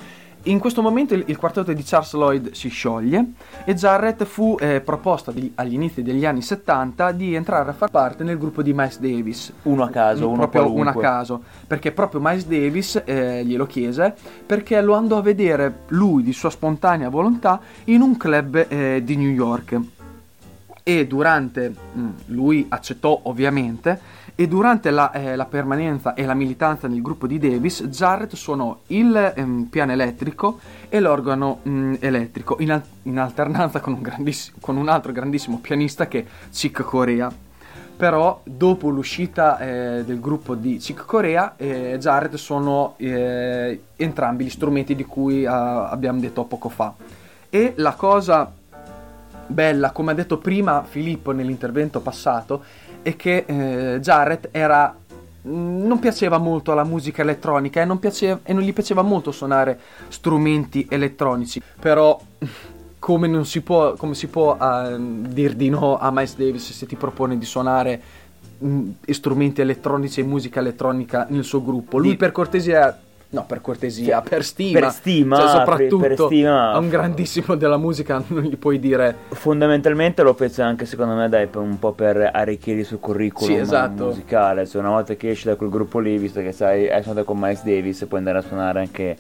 in 0.51 0.59
questo 0.59 0.83
momento 0.83 1.15
il, 1.15 1.25
il, 1.27 1.37
quartetto 1.37 1.73
di 1.73 1.83
Charles 1.83 2.13
Lloyd 2.15 2.53
si 2.53 2.69
scioglie 2.69 3.33
e 3.65 3.75
Jarrett 3.75 4.25
fu 4.25 4.57
eh, 4.59 4.81
proposta 4.81 5.31
di, 5.31 5.53
agli 5.55 5.75
inizi 5.75 6.03
degli 6.03 6.25
anni 6.25 6.43
70 6.43 7.13
di 7.13 7.35
entrare 7.35 7.71
a 7.71 7.73
far 7.73 7.91
parte 7.91 8.25
nel 8.25 8.39
gruppo 8.39 8.63
di 8.63 8.73
Miles 8.73 8.99
Davis. 8.99 9.53
Uno 9.63 9.85
a 9.85 9.91
caso, 9.91 10.29
uno 10.29 10.49
proprio 10.49 10.63
qualunque. 10.63 10.91
uno 10.91 10.99
a 10.99 11.03
caso, 11.03 11.43
perché 11.67 11.93
proprio 11.93 12.21
Miles 12.23 12.47
Davis 12.47 13.03
eh, 13.05 13.45
glielo 13.45 13.67
chiese 13.67 14.15
perché 14.47 14.81
lo 14.81 14.95
andò 14.95 15.19
a 15.19 15.23
vedere 15.23 15.81
lui 15.89 16.23
di 16.23 16.33
sua 16.33 16.51
spontanea 16.51 17.09
volontà 17.09 17.61
in 17.85 18.01
un 18.01 18.17
club 18.17 18.67
eh, 18.69 19.03
di 19.05 19.17
New 19.17 19.31
York. 19.31 19.81
E 20.83 21.07
durante, 21.07 21.69
mh, 21.69 22.01
mm, 22.01 22.11
lui 22.27 22.65
accettò 22.69 23.21
ovviamente, 23.25 24.01
e 24.41 24.47
durante 24.47 24.93
la, 24.93 25.11
eh, 25.11 25.35
la, 25.35 25.47
permanenza 25.47 26.15
e 26.15 26.25
la 26.25 26.33
militanza 26.33 26.87
nel 26.87 27.03
gruppo 27.03 27.27
di 27.27 27.41
Davis, 27.41 27.83
Jarrett 27.89 28.37
suonò 28.37 28.83
il 28.87 29.33
ehm, 29.35 29.65
piano 29.65 29.91
elettrico 29.91 30.61
e 30.89 31.01
l'organo 31.01 31.59
mh, 31.61 31.71
mm, 31.71 31.95
elettrico 31.99 32.55
in, 32.61 32.71
al- 32.71 32.83
in 33.03 33.19
alternanza 33.19 33.81
con 33.81 33.95
un, 33.95 34.33
con 34.61 34.77
un, 34.77 34.89
altro 34.89 35.11
grandissimo 35.11 35.59
pianista 35.59 36.07
che 36.07 36.21
è 36.21 36.25
Chick 36.53 36.83
Corea. 36.83 37.29
Però 37.97 38.41
dopo 38.45 38.91
l'uscita 38.91 39.59
eh, 39.59 40.05
del 40.05 40.21
gruppo 40.21 40.55
di 40.55 40.77
Chick 40.77 41.05
Corea, 41.05 41.55
eh, 41.57 41.97
Jarrett 41.99 42.37
suonò 42.37 42.95
eh, 42.97 43.83
entrambi 43.97 44.45
gli 44.45 44.51
strumenti 44.51 44.95
di 44.95 45.05
cui 45.05 45.43
uh, 45.47 45.49
abbiamo 45.49 46.21
detto 46.21 46.45
poco 46.45 46.69
fa. 46.69 46.95
E 47.51 47.73
la 47.75 47.95
cosa 47.95 48.53
bella, 49.49 49.91
come 49.91 50.13
ha 50.13 50.15
detto 50.15 50.39
prima 50.39 50.85
Filippo 50.85 51.33
nell'intervento 51.33 51.99
passato, 52.01 52.63
è 53.09 53.17
che 53.17 53.45
eh, 53.47 54.01
Jarrett 54.01 54.49
era 54.51 54.97
mm, 55.47 55.87
non 55.87 55.99
piaceva 55.99 56.39
molto 56.39 56.75
la 56.75 56.85
musica 56.85 57.23
elettronica 57.23 57.81
e 57.81 57.85
non, 57.85 57.99
piaceva, 57.99 58.41
e 58.43 58.53
non, 58.53 58.63
gli 58.63 58.73
piaceva 58.73 59.03
molto 59.03 59.33
suonare 59.33 59.79
strumenti 60.09 60.87
elettronici, 60.89 61.61
però 61.81 62.21
come, 62.99 63.27
non 63.27 63.47
si 63.47 63.63
può, 63.63 63.95
come 63.95 64.15
si 64.15 64.27
può 64.27 64.57
uh, 64.57 64.97
dir 64.99 65.55
di 65.55 65.69
no 65.71 65.99
a 65.99 66.11
Miles 66.11 66.37
Davis 66.37 66.73
se 66.73 66.87
ti 66.87 66.97
propone 66.97 67.39
di 67.39 67.45
suonare 67.45 68.01
mh, 68.59 68.91
strumenti 69.11 69.61
elettronici 69.61 70.21
e 70.21 70.25
musica 70.25 70.61
elettronica 70.61 71.27
nel 71.31 71.45
suo 71.45 71.63
gruppo? 71.63 71.99
Lui 71.99 72.17
per 72.17 72.33
cortesia 72.33 72.99
No, 73.31 73.45
per 73.45 73.61
cortesia, 73.61 74.23
per 74.23 74.43
stima. 74.43 74.81
Per 74.81 74.91
stima, 74.91 75.37
cioè, 75.37 75.49
soprattutto 75.49 75.99
per, 75.99 76.15
per 76.15 76.27
stima. 76.27 76.73
a 76.73 76.79
un 76.79 76.89
grandissimo 76.89 77.57
della 77.57 77.77
musica 77.77 78.23
non 78.29 78.43
gli 78.43 78.57
puoi 78.57 78.79
dire... 78.79 79.15
Fondamentalmente 79.29 80.23
lo 80.23 80.33
fece 80.33 80.63
anche 80.63 80.87
secondo 80.87 81.15
me 81.15 81.29
dai, 81.29 81.47
un 81.55 81.79
po' 81.79 81.93
per 81.93 82.31
arricchire 82.33 82.81
il 82.81 82.87
suo 82.87 82.99
curriculum 82.99 83.55
sì, 83.55 83.61
esatto. 83.61 84.07
musicale. 84.07 84.67
Cioè 84.67 84.81
una 84.81 84.91
volta 84.91 85.15
che 85.15 85.31
esci 85.31 85.47
da 85.47 85.57
quel 85.57 85.69
gruppo 85.69 85.99
lì, 85.99 86.17
visto 86.17 86.41
che 86.41 86.53
sai, 86.53 86.91
hai 86.91 87.03
suonato 87.03 87.27
con 87.27 87.39
Miles 87.39 87.63
Davis, 87.65 88.07
puoi 88.07 88.21
andare 88.21 88.39
a 88.39 88.43
suonare 88.43 88.81
anche 88.81 89.17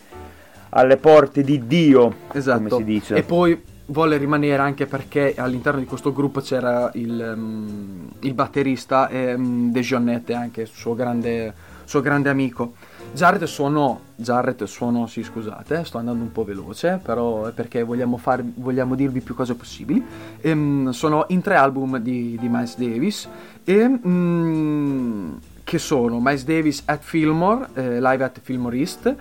alle 0.70 0.96
porte 0.96 1.42
di 1.42 1.66
Dio, 1.66 2.14
esatto. 2.32 2.62
come 2.62 2.70
si 2.70 2.84
dice. 2.84 3.14
E 3.14 3.22
poi 3.22 3.60
volle 3.86 4.16
rimanere 4.16 4.60
anche 4.62 4.86
perché 4.86 5.34
all'interno 5.36 5.80
di 5.80 5.86
questo 5.86 6.12
gruppo 6.12 6.40
c'era 6.40 6.90
il, 6.94 7.32
um, 7.36 8.08
il 8.20 8.32
batterista 8.34 9.08
um, 9.10 9.70
De 9.70 9.80
Gionette, 9.80 10.32
anche 10.32 10.64
suo 10.64 10.94
grande, 10.94 11.52
suo 11.84 12.00
grande 12.00 12.30
amico. 12.30 12.72
Jarrett 13.12 13.44
suonò, 13.44 13.98
Jarrett 14.14 14.64
suonò, 14.64 15.06
sì 15.06 15.22
scusate, 15.22 15.84
sto 15.84 15.98
andando 15.98 16.22
un 16.22 16.32
po' 16.32 16.44
veloce, 16.44 17.00
però 17.02 17.46
è 17.46 17.52
perché 17.52 17.82
vogliamo, 17.82 18.16
far, 18.16 18.42
vogliamo 18.42 18.94
dirvi 18.94 19.20
più 19.20 19.34
cose 19.34 19.54
possibili. 19.54 20.04
Ehm, 20.40 20.90
suonò 20.90 21.24
in 21.28 21.40
tre 21.40 21.56
album 21.56 21.98
di, 21.98 22.36
di 22.38 22.48
Miles 22.48 22.76
Davis 22.76 23.28
e... 23.64 23.88
Mm, 24.06 25.32
che 25.68 25.76
sono 25.76 26.18
Miles 26.18 26.44
Davis 26.44 26.82
at 26.86 27.02
Fillmore, 27.02 27.68
eh, 27.74 28.00
Live 28.00 28.24
at 28.24 28.40
Fillmore 28.40 28.78
East, 28.78 29.14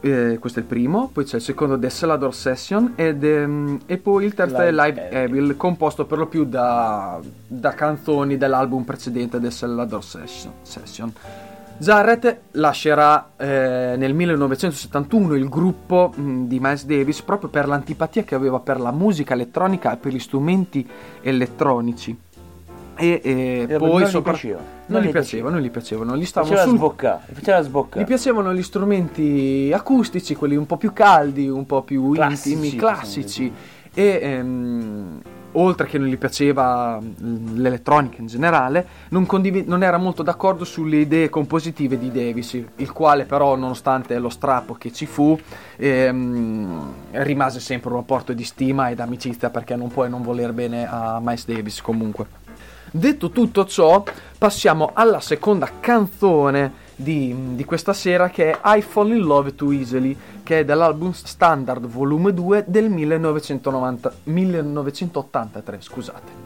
eh, 0.00 0.38
questo 0.40 0.58
è 0.58 0.62
il 0.62 0.68
primo, 0.68 1.10
poi 1.12 1.24
c'è 1.24 1.36
il 1.36 1.42
secondo 1.42 1.78
The 1.78 1.90
Celador 1.90 2.34
Session 2.34 2.94
ed, 2.96 3.22
ehm, 3.22 3.80
e 3.84 3.98
poi 3.98 4.24
il 4.24 4.32
terzo 4.32 4.56
è 4.56 4.72
Live 4.72 5.10
Evil, 5.10 5.42
Evil 5.42 5.56
composto 5.58 6.06
per 6.06 6.16
lo 6.16 6.28
più 6.28 6.44
da, 6.44 7.20
da 7.46 7.74
canzoni 7.74 8.38
dell'album 8.38 8.84
precedente 8.84 9.38
The 9.38 9.50
Celador 9.50 10.02
Session. 10.02 10.52
session. 10.62 11.12
Jarrett 11.82 12.42
lascerà 12.52 13.32
eh, 13.36 13.94
nel 13.96 14.14
1971 14.14 15.34
il 15.34 15.48
gruppo 15.48 16.12
mh, 16.14 16.22
mm, 16.22 16.46
di 16.46 16.60
Miles 16.60 16.84
Davis 16.84 17.20
proprio 17.22 17.48
per 17.48 17.66
l'antipatia 17.66 18.22
che 18.22 18.36
aveva 18.36 18.60
per 18.60 18.78
la 18.78 18.92
musica 18.92 19.34
elettronica 19.34 19.94
e 19.94 19.96
per 19.96 20.12
gli 20.12 20.20
strumenti 20.20 20.88
elettronici. 21.20 22.16
E, 22.94 23.20
e, 23.24 23.66
e 23.68 23.76
poi 23.78 24.02
non 24.02 24.08
sopra... 24.08 24.30
gli 24.30 24.34
piaceva. 24.36 24.58
Non, 24.58 25.00
non 25.00 25.02
gli 25.02 25.10
piaceva, 25.10 25.50
non 25.50 25.60
gli 25.60 25.70
piacevano, 25.70 26.16
gli 26.16 26.24
stavano 26.24 26.56
sul... 26.56 26.76
sboccare, 26.76 27.22
faceva 27.32 27.62
sboccare. 27.62 28.04
Gli 28.04 28.06
piacevano 28.06 28.54
gli 28.54 28.62
strumenti 28.62 29.72
acustici, 29.74 30.36
quelli 30.36 30.54
un 30.54 30.66
po' 30.66 30.76
più 30.76 30.92
caldi, 30.92 31.48
un 31.48 31.66
po' 31.66 31.82
più 31.82 32.12
classici, 32.12 32.52
intimi, 32.52 32.76
classici. 32.76 33.52
E 33.92 34.18
ehm, 34.22 35.20
oltre 35.52 35.86
che 35.86 35.98
non 35.98 36.08
gli 36.08 36.16
piaceva 36.16 37.00
l'elettronica 37.54 38.20
in 38.20 38.26
generale, 38.26 38.86
non, 39.10 39.26
condiv- 39.26 39.66
non, 39.66 39.82
era 39.82 39.96
molto 39.96 40.22
d'accordo 40.22 40.64
sulle 40.64 40.98
idee 40.98 41.28
compositive 41.28 41.98
di 41.98 42.10
Davis, 42.10 42.60
il 42.76 42.92
quale 42.92 43.24
però, 43.24 43.56
nonostante 43.56 44.18
lo 44.18 44.28
strappo 44.28 44.74
che 44.74 44.92
ci 44.92 45.06
fu, 45.06 45.38
ehm, 45.76 46.92
rimase 47.12 47.60
sempre 47.60 47.90
un 47.90 47.96
rapporto 47.96 48.32
di 48.32 48.44
stima 48.44 48.90
ed 48.90 49.00
amicizia 49.00 49.50
perché 49.50 49.76
non 49.76 49.88
puoi 49.88 50.08
non 50.08 50.22
voler 50.22 50.52
bene 50.52 50.86
a 50.88 51.18
Miles 51.20 51.46
Davis 51.46 51.80
comunque. 51.80 52.40
Detto 52.90 53.30
tutto 53.30 53.64
ciò, 53.64 54.02
passiamo 54.36 54.90
alla 54.92 55.20
seconda 55.20 55.68
canzone 55.80 56.81
di, 56.96 57.54
di, 57.54 57.64
questa 57.64 57.92
sera 57.92 58.30
che 58.30 58.50
è 58.50 58.76
I 58.76 58.82
Fall 58.82 59.10
in 59.10 59.22
Love 59.22 59.54
Too 59.54 59.72
Easily, 59.72 60.16
che 60.42 60.60
è 60.60 60.64
dall'album 60.64 61.12
Standard 61.12 61.86
Volume 61.86 62.32
2 62.32 62.64
del 62.66 62.90
1990, 62.90 64.12
1983. 64.24 65.80
Scusate. 65.80 66.41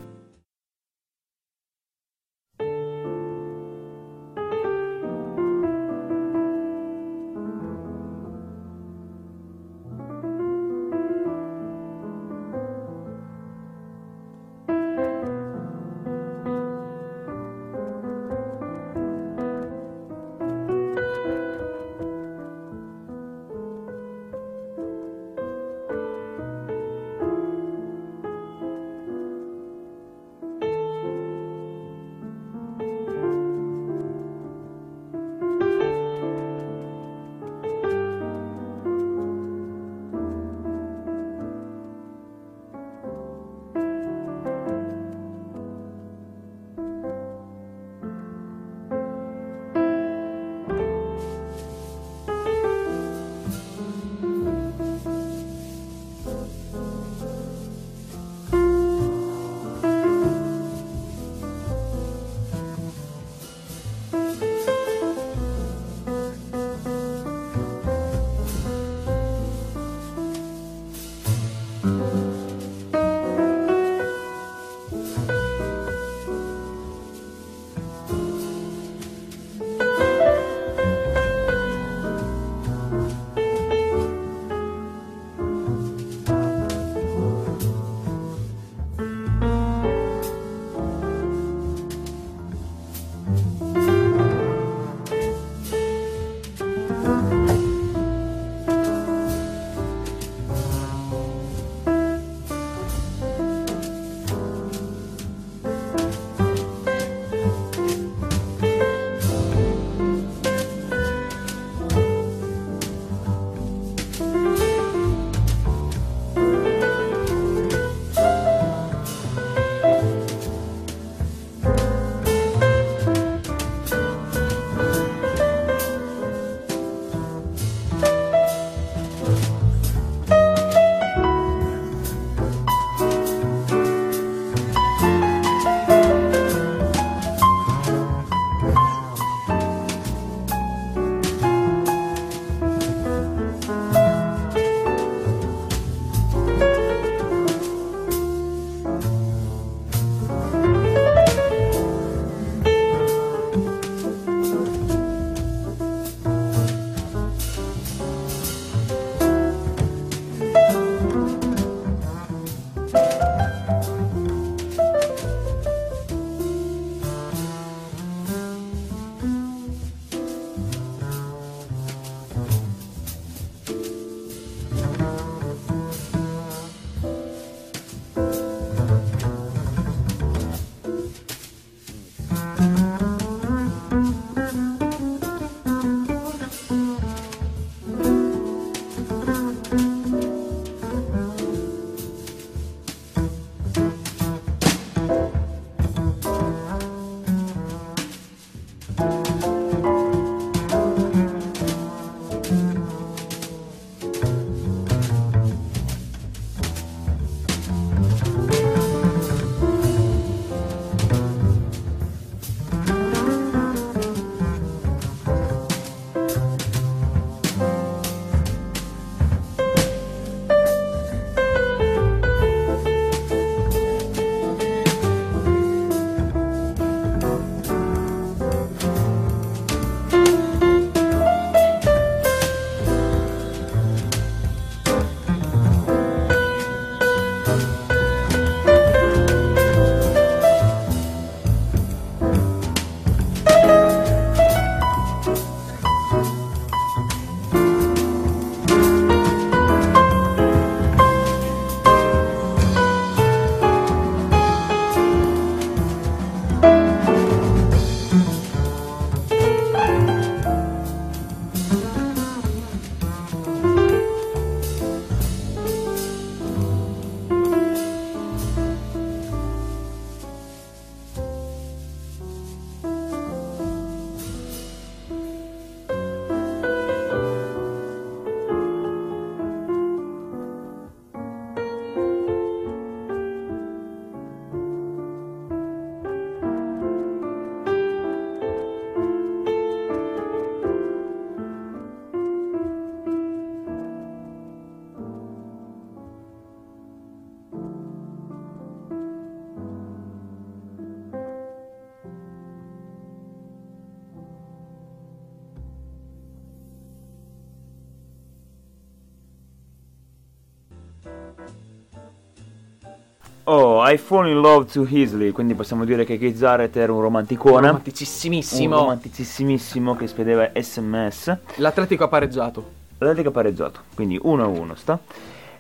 I 313.89 313.99
fall 313.99 314.27
in 314.27 314.41
love 314.41 314.67
too 314.69 314.85
easily, 314.91 315.31
quindi 315.31 315.55
possiamo 315.55 315.85
dire 315.85 316.05
che 316.05 316.19
Keith 316.19 316.37
Jarrett 316.37 316.75
era 316.77 316.93
un 316.93 317.03
romanticone. 317.03 317.69
Romanticissimissimo. 317.69 318.75
Un 318.75 318.83
romanticissimissimo 318.83 319.95
che 319.95 320.09
spedeva 320.09 320.51
sms. 320.53 321.37
L'Atletico 321.59 322.03
ha 322.03 322.09
pareggiato. 322.09 322.69
L'Atletico 322.99 323.29
ha 323.29 323.33
pareggiato, 323.33 323.81
quindi 323.95 324.19
1-1 324.21 324.75
sta. 324.75 324.99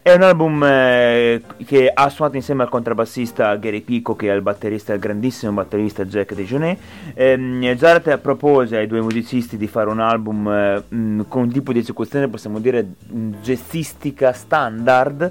È 0.06 0.14
un 0.14 0.22
album 0.22 0.62
eh, 0.62 1.42
che 1.64 1.90
ha 1.92 2.08
suonato 2.10 2.36
insieme 2.36 2.62
al 2.62 2.68
contrabbassista 2.68 3.56
Gary 3.56 3.80
Pico 3.80 4.14
che 4.14 4.30
è 4.30 4.34
il 4.36 4.40
batterista, 4.40 4.92
il 4.92 5.00
grandissimo 5.00 5.50
batterista 5.50 6.04
Jack 6.04 6.32
DeJohnette. 6.32 6.80
Ehm, 7.14 7.64
Jarrett 7.74 8.18
propose 8.18 8.76
ai 8.76 8.86
due 8.86 9.00
musicisti 9.00 9.56
di 9.56 9.66
fare 9.66 9.90
un 9.90 9.98
album 9.98 10.46
eh, 10.48 10.84
mh, 10.86 11.22
con 11.26 11.42
un 11.42 11.50
tipo 11.50 11.72
di 11.72 11.80
esecuzione, 11.80 12.28
possiamo 12.28 12.60
dire, 12.60 12.86
jazzistica 13.42 14.32
standard, 14.32 15.28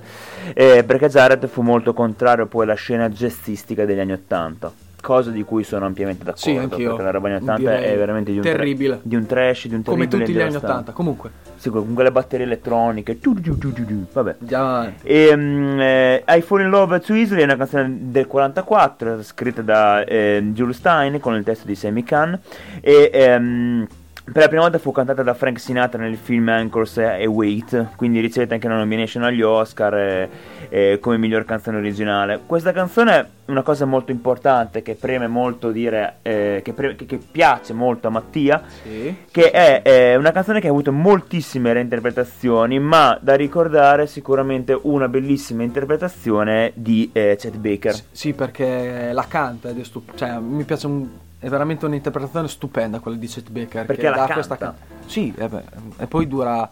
eh, 0.53 0.83
perché 0.83 1.07
Jarrett 1.07 1.47
fu 1.47 1.61
molto 1.61 1.93
contrario 1.93 2.47
poi 2.47 2.63
alla 2.63 2.73
scena 2.73 3.07
jazzistica 3.07 3.85
degli 3.85 3.99
anni 3.99 4.11
Ottanta 4.11 4.84
cosa 5.05 5.29
di 5.29 5.43
cui 5.43 5.63
sono 5.63 5.85
ampiamente 5.85 6.23
d'accordo. 6.23 6.41
Sì, 6.41 6.57
anch'io. 6.57 6.89
Perché 6.89 7.03
la 7.03 7.11
roba 7.11 7.27
anni 7.27 7.35
80 7.37 7.57
Direi 7.59 7.93
è 7.93 7.95
veramente 7.95 8.31
di 8.31 8.37
un, 8.37 8.43
terribile. 8.43 8.93
Tra- 8.95 9.01
di 9.03 9.15
un 9.15 9.25
trash, 9.27 9.67
di 9.67 9.75
un 9.75 9.83
Come 9.83 10.07
terribile 10.07 10.25
tutti 10.25 10.31
gli 10.31 10.41
anni 10.41 10.47
devastante. 10.47 10.91
80. 10.91 10.91
Comunque, 10.93 11.29
Sì, 11.57 11.69
con 11.69 11.93
quelle 11.93 12.11
batterie 12.11 12.45
elettroniche. 12.47 13.19
tu, 13.19 13.39
tu, 13.39 13.55
tu, 13.59 13.71
tu, 13.71 13.85
tu, 13.85 14.05
Vabbè. 14.11 14.35
avanti. 14.51 15.07
E, 15.07 15.35
mm, 15.35 15.79
eh, 15.79 16.23
I 16.27 16.41
Fall 16.41 16.61
in 16.61 16.69
Love 16.69 16.99
Too 17.01 17.15
Easily 17.15 17.41
è 17.41 17.43
una 17.43 17.55
canzone 17.55 17.97
del 17.99 18.25
44 18.25 19.21
scritta 19.21 19.61
da 19.61 20.03
eh, 20.03 20.41
Jules 20.53 20.77
Stein 20.77 21.19
con 21.19 21.35
il 21.35 21.43
testo 21.43 21.67
di 21.67 21.75
Sammy 21.75 22.01
Kahn 22.03 22.37
e 22.81 23.11
ehm, 23.13 23.87
per 24.25 24.41
la 24.41 24.47
prima 24.47 24.63
volta 24.63 24.79
fu 24.79 24.91
cantata 24.91 25.21
da 25.21 25.33
Frank 25.35 25.59
Sinatra 25.59 26.01
nel 26.01 26.17
film 26.17 26.49
Anchors 26.49 26.97
e 26.97 27.25
Wait 27.27 27.89
quindi 27.95 28.19
ricevette 28.19 28.55
anche 28.55 28.65
una 28.65 28.77
nomination 28.77 29.23
agli 29.23 29.41
Oscar 29.43 29.93
eh, 29.95 30.29
eh, 30.69 30.97
come 30.99 31.17
miglior 31.17 31.45
canzone 31.45 31.77
originale 31.77 32.39
questa 32.45 32.71
canzone 32.71 33.13
è 33.15 33.25
una 33.45 33.61
cosa 33.61 33.85
molto 33.85 34.11
importante 34.11 34.81
che 34.81 34.95
preme 34.95 35.27
molto 35.27 35.69
dire 35.69 36.15
eh, 36.23 36.61
che, 36.63 36.73
pre- 36.73 36.95
che- 36.95 37.05
che 37.05 37.19
piace 37.31 37.73
molto 37.73 38.07
a 38.07 38.09
Mattia 38.09 38.63
Sì. 38.81 39.15
che 39.29 39.51
è 39.51 39.81
eh, 39.83 40.15
una 40.15 40.31
canzone 40.31 40.59
che 40.59 40.65
ha 40.67 40.71
avuto 40.71 40.91
moltissime 40.91 41.71
reinterpretazioni, 41.73 42.79
ma 42.79 43.15
da 43.21 43.35
ricordare 43.35 44.07
sicuramente 44.07 44.75
una 44.81 45.07
bellissima 45.07 45.61
interpretazione 45.61 46.71
di 46.73 47.11
eh, 47.13 47.35
Chet 47.39 47.57
Baker. 47.57 47.93
S- 47.93 48.05
Sì, 48.11 48.33
perché 48.33 49.11
la 49.13 49.25
canta 49.27 49.69
ed 49.69 49.79
è 49.79 49.83
stup- 49.83 50.15
cioè 50.15 50.39
mi 50.39 50.63
piace 50.63 50.87
un- 50.87 51.07
è 51.45 51.49
veramente 51.49 51.85
un'interpretazione 51.85 52.47
stupenda 52.47 52.99
quella 52.99 53.17
di 53.17 53.27
Chet 53.27 53.51
Baker 53.51 53.85
Perché 53.85 54.01
che 54.01 54.09
la 54.09 54.15
dà 54.15 54.17
canta. 54.25 54.33
questa 54.33 54.57
can- 54.57 54.73
Sì, 55.05 55.31
e, 55.37 55.47
beh, 55.47 55.63
e 55.97 56.07
poi 56.07 56.27
dura 56.27 56.67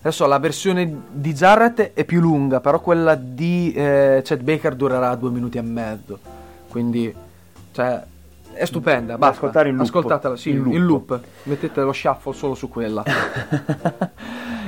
Adesso 0.00 0.26
la 0.26 0.38
versione 0.38 1.02
di 1.10 1.32
Jarrett 1.32 1.92
è 1.94 2.04
più 2.04 2.20
lunga, 2.20 2.60
però 2.60 2.80
quella 2.80 3.14
di 3.16 3.72
eh, 3.72 4.20
Chet 4.24 4.40
Baker 4.42 4.74
durerà 4.74 5.14
due 5.14 5.30
minuti 5.30 5.58
e 5.58 5.62
mezzo. 5.62 6.18
Quindi 6.68 7.12
cioè 7.70 8.02
è 8.54 8.64
stupenda, 8.64 9.16
basta. 9.18 9.36
ascoltare 9.36 9.68
in 9.68 9.76
loop. 9.76 9.86
Ascoltatela, 9.86 10.36
sì, 10.36 10.50
In 10.50 10.56
in 10.56 10.84
loop. 10.84 11.10
loop. 11.10 11.20
Mettete 11.44 11.80
lo 11.80 11.92
shuffle 11.92 12.32
solo 12.32 12.54
su 12.54 12.68
quella. 12.68 13.02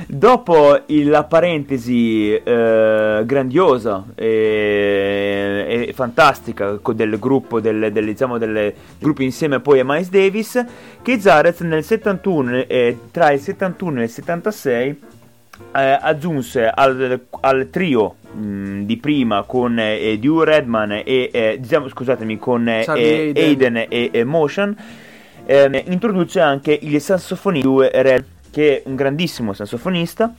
Dopo 0.07 0.83
la 0.87 1.23
parentesi 1.23 2.31
eh, 2.31 3.23
grandiosa 3.25 4.03
e, 4.13 5.85
e 5.87 5.93
fantastica 5.93 6.79
del 6.93 7.17
gruppo 7.17 7.59
del, 7.59 7.91
del, 7.91 8.05
diciamo, 8.05 8.37
del 8.37 8.73
gruppo 8.99 9.23
insieme 9.23 9.59
poi 9.61 9.79
a 9.79 9.83
Miles 9.83 10.09
Davis, 10.09 10.63
Keith 11.01 11.21
Jarrett 11.21 11.61
nel 11.61 11.83
71, 11.83 12.65
eh, 12.67 12.97
tra 13.09 13.31
il 13.31 13.39
71 13.39 14.01
e 14.01 14.03
il 14.03 14.09
76 14.09 14.99
eh, 15.75 15.97
aggiunse 16.01 16.67
al, 16.67 17.19
al 17.41 17.69
trio 17.69 18.15
mh, 18.31 18.81
di 18.83 18.97
prima 18.97 19.43
con 19.43 19.77
eh, 19.79 20.17
Drew 20.19 20.43
Redman 20.43 20.91
e 20.91 21.29
eh, 21.31 21.57
diciamo, 21.59 21.87
scusatemi 21.89 22.37
con 22.37 22.67
eh, 22.67 22.83
Charlie 22.85 23.31
eh, 23.31 23.43
Hayden. 23.43 23.75
Hayden 23.75 23.87
e, 23.89 24.09
e 24.11 24.23
Motion 24.23 24.75
ehm, 25.45 25.81
introduce 25.85 26.39
anche 26.39 26.77
il 26.81 26.99
sassofonista 27.01 28.01
Red 28.01 28.25
che 28.51 28.77
è 28.77 28.81
un 28.85 28.95
grandissimo 28.95 29.51
sassofonista 29.51 30.33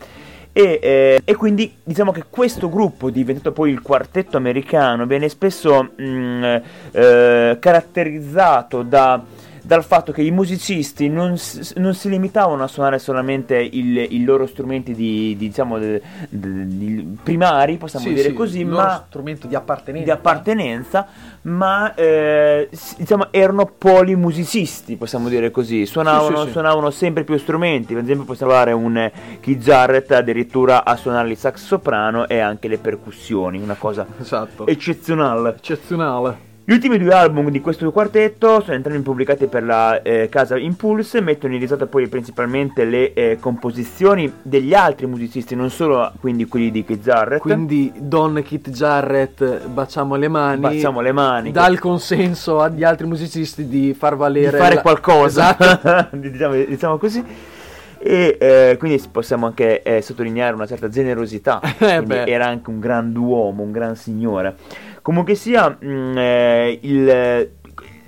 e, 0.52 0.78
eh, 0.82 1.20
e 1.22 1.34
quindi 1.34 1.76
diciamo 1.82 2.12
che 2.12 2.24
questo 2.30 2.70
gruppo 2.70 3.10
diventato 3.10 3.52
poi 3.52 3.70
il 3.70 3.82
quartetto 3.82 4.38
americano 4.38 5.04
viene 5.04 5.28
spesso 5.28 5.90
mh, 5.94 6.62
eh, 6.92 7.56
caratterizzato 7.60 8.80
da 8.82 9.22
dal 9.66 9.82
fatto 9.82 10.12
che 10.12 10.22
i 10.22 10.30
musicisti 10.30 11.08
non, 11.08 11.34
non 11.74 11.94
si 11.94 12.08
limitavano 12.08 12.62
a 12.62 12.68
suonare 12.68 13.00
solamente 13.00 13.56
il- 13.56 13.96
i 13.98 14.22
loro 14.22 14.46
strumenti 14.46 14.94
di, 14.94 15.34
di, 15.36 15.48
diciamo 15.48 15.76
de- 15.78 16.00
de- 16.28 16.66
di- 16.68 17.16
primari, 17.20 17.76
possiamo 17.76 18.06
Sì, 18.06 18.14
dire 18.14 18.28
sì, 18.28 18.34
così, 18.34 18.64
ma 18.64 19.04
strumento 19.08 19.48
di 19.48 19.56
appartenenza. 19.56 20.04
di 20.04 20.10
appartenenza, 20.16 21.06
ma 21.42 21.92
eh, 21.94 22.68
diciamo 22.96 23.26
erano 23.32 23.66
polimusicisti, 23.66 24.94
possiamo 24.96 25.28
dire 25.28 25.50
così. 25.50 25.84
Suonavano, 25.84 26.44
Sì, 26.44 26.50
suonavano 26.52 26.90
sempre 26.90 27.24
più 27.24 27.36
strumenti. 27.36 27.92
Per 27.94 28.04
esempio, 28.04 28.24
possiamo 28.24 28.52
trovare 28.52 28.72
un 28.72 29.10
Keith 29.40 29.58
Jarrett 29.62 30.12
addirittura 30.12 30.84
a 30.84 30.94
suonare 30.94 31.28
il 31.28 31.36
sax 31.36 31.56
soprano 31.64 32.28
e 32.28 32.38
anche 32.38 32.68
le 32.68 32.78
percussioni, 32.78 33.58
una 33.60 33.74
cosa 33.74 34.06
Esatto. 34.20 34.64
eccezionale. 34.66 35.56
Eccezionale. 35.56 36.54
Gli 36.68 36.72
ultimi 36.72 36.98
due 36.98 37.14
album 37.14 37.50
di 37.50 37.60
questo 37.60 37.92
quartetto 37.92 38.60
sono 38.60 38.74
entrambi 38.74 39.00
pubblicati 39.00 39.46
per 39.46 39.62
la 39.62 40.02
eh, 40.02 40.28
casa 40.28 40.56
Impulse, 40.56 41.20
mettono 41.20 41.54
in 41.54 41.60
risata 41.60 41.86
poi 41.86 42.08
principalmente 42.08 42.84
le 42.84 43.12
eh, 43.12 43.36
composizioni 43.38 44.32
degli 44.42 44.74
altri 44.74 45.06
musicisti, 45.06 45.54
non 45.54 45.70
solo 45.70 46.12
quindi 46.18 46.46
quelli 46.46 46.72
di 46.72 46.84
Keith 46.84 47.04
Jarrett. 47.04 47.40
Quindi 47.40 47.92
Don 47.96 48.42
Kit 48.44 48.70
Jarrett, 48.70 49.68
baciamo 49.68 50.16
le 50.16 50.26
mani. 50.26 50.60
Baciamo 50.60 51.00
le 51.00 51.12
mani. 51.12 51.52
Dà 51.52 51.68
il 51.68 51.78
consenso 51.78 52.60
agli 52.60 52.82
altri 52.82 53.06
musicisti 53.06 53.68
di 53.68 53.94
far 53.94 54.14
di 54.14 54.18
valere. 54.18 54.58
fare 54.58 54.74
la- 54.74 54.80
qualcosa, 54.80 55.56
Esatto. 55.56 56.16
diciamo, 56.18 56.54
diciamo 56.64 56.96
così. 56.98 57.24
E 57.98 58.36
eh, 58.40 58.76
quindi 58.78 59.02
possiamo 59.10 59.46
anche 59.46 59.82
eh, 59.82 60.02
sottolineare 60.02 60.54
una 60.54 60.66
certa 60.66 60.88
generosità. 60.88 61.60
Eh, 61.78 62.24
era 62.26 62.46
anche 62.46 62.70
un 62.70 62.80
grand'uomo, 62.80 63.62
un 63.62 63.70
gran 63.70 63.94
signore. 63.94 64.56
Comunque 65.06 65.36
sia, 65.36 65.68
mh, 65.68 66.18
eh, 66.18 66.78
il, 66.82 67.50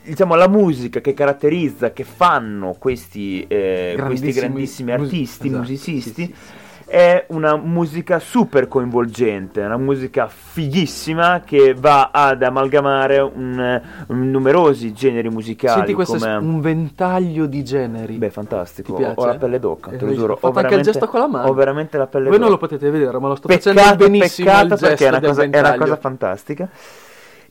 diciamo, 0.02 0.34
la 0.34 0.48
musica 0.48 1.00
che 1.00 1.14
caratterizza, 1.14 1.92
che 1.92 2.02
fanno 2.02 2.74
questi, 2.76 3.44
eh, 3.46 3.96
questi 4.04 4.32
grandissimi 4.32 4.90
mus- 4.90 5.02
artisti, 5.04 5.46
esatto, 5.46 5.60
musicisti, 5.60 6.10
sì, 6.12 6.24
sì, 6.26 6.34
è 6.88 7.26
una 7.28 7.56
musica 7.56 8.18
super 8.18 8.66
coinvolgente, 8.66 9.60
una 9.60 9.76
musica 9.76 10.26
fighissima 10.26 11.42
che 11.44 11.74
va 11.78 12.10
ad 12.10 12.42
amalgamare 12.42 13.18
un, 13.20 13.80
un 14.06 14.30
numerosi 14.30 14.92
generi 14.94 15.28
musicali. 15.28 15.76
Senti, 15.78 15.92
questo 15.92 16.14
come... 16.16 16.32
è 16.32 16.36
un 16.36 16.60
ventaglio 16.60 17.46
di 17.46 17.62
generi. 17.62 18.14
Beh, 18.16 18.30
fantastico. 18.30 18.94
Ti 18.94 19.02
piace? 19.02 19.20
Ho 19.20 19.26
la 19.26 19.36
pelle 19.36 19.58
d'oca, 19.58 19.90
te 19.90 20.04
lo 20.04 20.10
Eh, 20.10 20.14
giuro. 20.14 20.38
ho 20.40 20.50
anche 20.52 20.74
il 20.74 20.82
gesto 20.82 21.06
con 21.06 21.20
la 21.20 21.28
mano. 21.28 21.48
Ho 21.48 21.52
veramente 21.52 21.98
la 21.98 22.06
pelle 22.06 22.28
Voi 22.28 22.38
d'oca. 22.38 22.44
non 22.44 22.52
lo 22.52 22.58
potete 22.58 22.90
vedere, 22.90 23.18
ma 23.18 23.28
lo 23.28 23.34
sto 23.36 23.48
Peccato, 23.48 23.78
facendo 23.78 24.04
benissimo 24.04 24.50
peccato 24.50 24.76
perché 24.76 25.04
è 25.04 25.08
una, 25.08 25.20
cosa, 25.20 25.42
è 25.42 25.58
una 25.58 25.76
cosa 25.76 25.96
fantastica. 25.96 26.68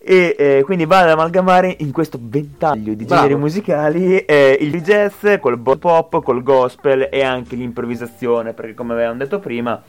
E 0.09 0.35
eh, 0.39 0.61
quindi 0.63 0.85
va 0.85 0.99
ad 0.99 1.09
amalgamare 1.09 1.75
in 1.79 1.91
questo 1.91 2.17
ventaglio 2.21 2.93
di 2.93 3.03
Bravo. 3.03 3.23
generi 3.23 3.37
musicali 3.37 4.19
eh, 4.19 4.57
il 4.61 4.81
jazz 4.81 5.25
col 5.41 5.59
pop, 5.59 6.23
col 6.23 6.43
gospel 6.43 7.09
e 7.11 7.25
anche 7.25 7.57
l'improvvisazione, 7.57 8.53
perché 8.53 8.73
come 8.73 8.93
avevamo 8.93 9.17
detto 9.17 9.39
prima, 9.39 9.83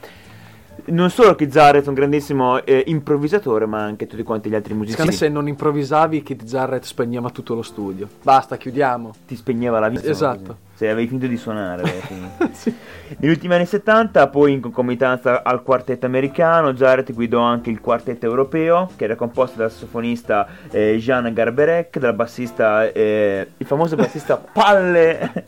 non 0.90 1.10
solo 1.10 1.34
Keith 1.34 1.50
Jarrett 1.50 1.84
è 1.84 1.88
un 1.88 1.94
grandissimo 1.94 2.64
eh, 2.64 2.84
improvvisatore, 2.86 3.66
ma 3.66 3.82
anche 3.82 4.06
tutti 4.06 4.22
quanti 4.22 4.48
gli 4.48 4.54
altri 4.54 4.72
Secondo 4.72 4.90
me 4.90 4.96
musicisti. 4.96 5.24
se 5.24 5.28
non 5.30 5.48
improvvisavi 5.48 6.22
Kit 6.22 6.44
Jarrett 6.44 6.84
spegneva 6.84 7.30
tutto 7.30 7.54
lo 7.54 7.62
studio. 7.62 8.08
Basta, 8.22 8.56
chiudiamo. 8.56 9.12
Ti 9.26 9.36
spegneva 9.36 9.78
la 9.80 9.88
vita. 9.88 10.08
Esatto. 10.08 10.66
Se 10.74 10.88
avevi 10.88 11.08
finito 11.08 11.26
di 11.26 11.36
suonare. 11.36 12.36
Sì. 12.58 12.74
Negli 13.18 13.30
ultimi 13.30 13.54
anni 13.54 13.66
70, 13.66 14.28
poi 14.28 14.52
in 14.52 14.60
concomitanza 14.60 15.42
al 15.44 15.62
quartetto 15.62 16.06
americano, 16.06 16.72
Jarrett 16.72 17.12
guidò 17.12 17.40
anche 17.40 17.70
il 17.70 17.80
quartetto 17.80 18.26
europeo, 18.26 18.90
che 18.96 19.04
era 19.04 19.14
composto 19.16 19.58
dal 19.58 19.70
sassofonista 19.70 20.46
eh, 20.70 20.96
Jean 20.98 21.32
Garberec, 21.32 21.98
dal 21.98 22.14
bassista, 22.14 22.90
eh, 22.90 23.46
il 23.56 23.66
famoso 23.66 23.94
bassista 23.96 24.36
Palle, 24.52 25.46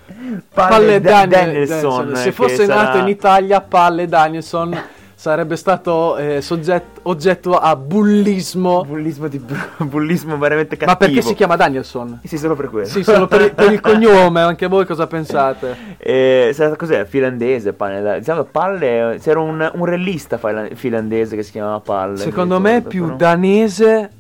Palle 0.53 1.01
Da- 1.01 1.27
Daniel- 1.27 1.29
Danielson. 1.67 1.91
Danielson. 1.91 2.17
Se 2.17 2.25
che 2.25 2.33
fosse 2.33 2.65
sarà- 2.67 2.83
nato 2.83 2.99
in 2.99 3.09
Italia, 3.09 3.61
Palle 3.61 4.07
Danielson 4.07 4.83
sarebbe 5.21 5.57
stato 5.57 6.17
eh, 6.17 6.41
soggetto- 6.41 7.01
oggetto 7.03 7.59
a 7.59 7.77
bullismo. 7.77 8.85
Bullismo, 8.87 9.29
di, 9.29 9.39
bullismo 9.85 10.39
veramente 10.39 10.79
cattivo. 10.79 10.91
Ma 10.93 10.97
perché 10.97 11.21
si 11.21 11.35
chiama 11.35 11.57
Danielson? 11.57 12.21
Sì, 12.25 12.39
solo 12.39 12.57
per 12.57 12.71
quello. 12.71 12.87
Sì, 12.87 13.05
solo 13.05 13.27
per, 13.27 13.43
il- 13.43 13.53
per 13.53 13.71
il 13.71 13.81
cognome, 13.85 14.41
anche 14.41 14.67
voi 14.67 14.87
cosa 14.87 15.07
pensate? 15.07 15.77
Eh, 15.99 16.57
cos'è? 16.75 17.05
Finlandese, 17.05 17.75
Palle. 17.75 18.21
Diciamo 18.21 18.45
Palle. 18.45 19.19
C'era 19.21 19.41
un, 19.41 19.71
un 19.75 19.85
rellista 19.85 20.41
finlandese 20.73 21.37
che 21.37 21.43
si 21.43 21.51
chiamava 21.51 21.81
Palle. 21.81 22.17
Secondo 22.17 22.59
me 22.59 22.77
è 22.79 22.81
più 22.81 23.05
però. 23.05 23.17
danese 23.17 24.11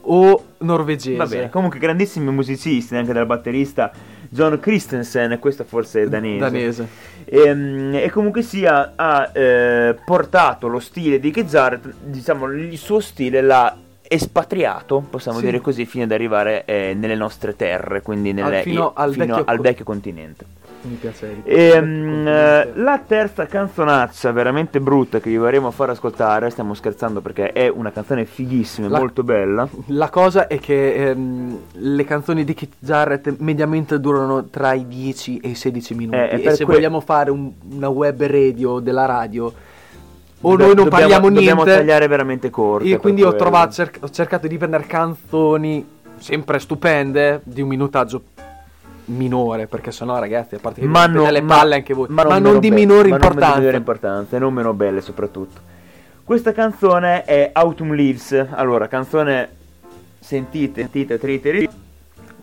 o 0.00 0.44
norvegese. 0.58 1.18
Va 1.18 1.26
bene, 1.26 1.50
comunque 1.50 1.78
grandissimi 1.78 2.30
musicisti, 2.32 2.96
anche 2.96 3.12
dal 3.12 3.26
batterista 3.26 3.92
John 4.30 4.58
Christensen, 4.60 5.38
questo 5.38 5.64
forse 5.64 6.02
è 6.02 6.06
danese. 6.08 6.38
danese. 6.38 6.88
Ehm, 7.24 7.94
E, 7.94 8.10
comunque 8.10 8.42
sia, 8.42 8.92
ha 8.96 9.30
eh, 9.32 9.96
portato 10.04 10.68
lo 10.68 10.78
stile 10.80 11.18
di 11.20 11.30
Jarrett, 11.30 11.92
diciamo, 12.02 12.46
il 12.46 12.76
suo 12.78 13.00
stile 13.00 13.40
l'ha 13.40 13.76
espatriato, 14.08 15.04
possiamo 15.10 15.38
Sì. 15.38 15.44
dire 15.46 15.60
così, 15.60 15.84
fino 15.84 16.04
ad 16.04 16.12
arrivare 16.12 16.64
eh, 16.64 16.94
nelle 16.96 17.16
nostre 17.16 17.56
terre, 17.56 18.02
quindi 18.02 18.32
nelle- 18.32 18.62
fino 18.62 18.92
al 18.94 19.12
vecchio 19.14 19.42
al 19.44 19.58
vecchio 19.60 19.84
continente. 19.84 20.44
Mi 20.88 20.94
piace. 20.94 21.42
Ehm, 21.44 22.26
eh, 22.28 22.70
la 22.74 23.02
terza 23.04 23.46
canzonaccia 23.46 24.30
veramente 24.30 24.80
brutta 24.80 25.18
che 25.18 25.30
vi 25.30 25.36
vorremmo 25.36 25.70
far 25.70 25.90
ascoltare, 25.90 26.50
stiamo 26.50 26.74
scherzando 26.74 27.20
perché 27.20 27.52
è 27.52 27.68
una 27.68 27.90
canzone 27.90 28.24
fighissima, 28.24 28.86
e 28.86 28.90
La- 28.90 28.98
molto 28.98 29.22
bella. 29.24 29.68
La 29.86 30.08
cosa 30.10 30.46
è 30.46 30.58
che 30.60 30.94
ehm, 30.94 31.58
le 31.72 32.04
canzoni 32.04 32.44
di 32.44 32.54
Keith 32.54 32.74
Jarrett 32.78 33.34
mediamente 33.38 33.98
durano 33.98 34.44
tra 34.44 34.72
i 34.74 34.86
10 34.86 35.38
e 35.38 35.48
i 35.50 35.54
16 35.56 35.94
minuti. 35.94 36.16
Eh, 36.16 36.42
e 36.44 36.50
se 36.54 36.64
que- 36.64 36.74
vogliamo 36.74 37.00
fare 37.00 37.30
un- 37.30 37.50
una 37.72 37.88
web 37.88 38.22
radio 38.24 38.78
della 38.78 39.06
radio, 39.06 39.46
o 39.46 40.50
Dobbiamo- 40.50 40.56
noi 40.56 40.66
non 40.66 40.84
dobbiamo- 40.84 40.88
parliamo 40.90 41.28
Dobbiamo 41.30 41.62
niente. 41.62 41.80
tagliare 41.80 42.06
veramente 42.06 42.50
corto. 42.50 42.86
E 42.86 42.96
quindi 42.98 43.22
ho, 43.24 43.34
trovato, 43.34 43.72
cerc- 43.72 44.02
ho 44.02 44.10
cercato 44.10 44.46
di 44.46 44.56
prendere 44.56 44.84
canzoni 44.84 45.84
sempre 46.18 46.58
stupende 46.58 47.40
di 47.44 47.60
un 47.60 47.68
minutaggio 47.68 48.22
minore, 49.06 49.66
perché 49.66 49.90
sennò 49.90 50.18
ragazzi, 50.18 50.54
a 50.54 50.58
parte 50.58 50.80
che 50.80 50.86
ma 50.86 51.06
non, 51.06 51.30
le 51.30 51.40
ma- 51.40 51.56
palle 51.56 51.74
anche 51.76 51.94
voi, 51.94 52.06
ma, 52.10 52.22
non, 52.22 52.42
meno 52.42 52.58
di 52.58 52.68
be- 52.68 52.74
minore 52.74 53.08
ma 53.08 53.16
non 53.16 53.30
di 53.36 53.44
minore 53.58 53.76
importanza, 53.76 54.38
non 54.38 54.52
meno 54.54 54.72
belle 54.72 55.00
soprattutto. 55.00 55.60
Questa 56.24 56.52
canzone 56.52 57.24
è 57.24 57.50
Autumn 57.52 57.94
Leaves. 57.94 58.46
Allora, 58.50 58.88
canzone 58.88 59.48
sentite, 60.18 60.80
sentite, 60.80 61.18
trite, 61.18 61.50
ri- 61.50 61.68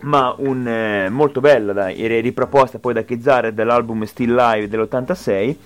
ma 0.00 0.34
un, 0.38 0.66
eh, 0.66 1.08
molto 1.10 1.40
bella, 1.40 1.72
dai, 1.72 2.06
ri- 2.06 2.20
riproposta 2.20 2.78
poi 2.78 2.94
da 2.94 3.02
Kizzare 3.02 3.52
dell'album 3.54 4.04
Still 4.04 4.34
Live 4.34 4.68
dell'86. 4.68 5.56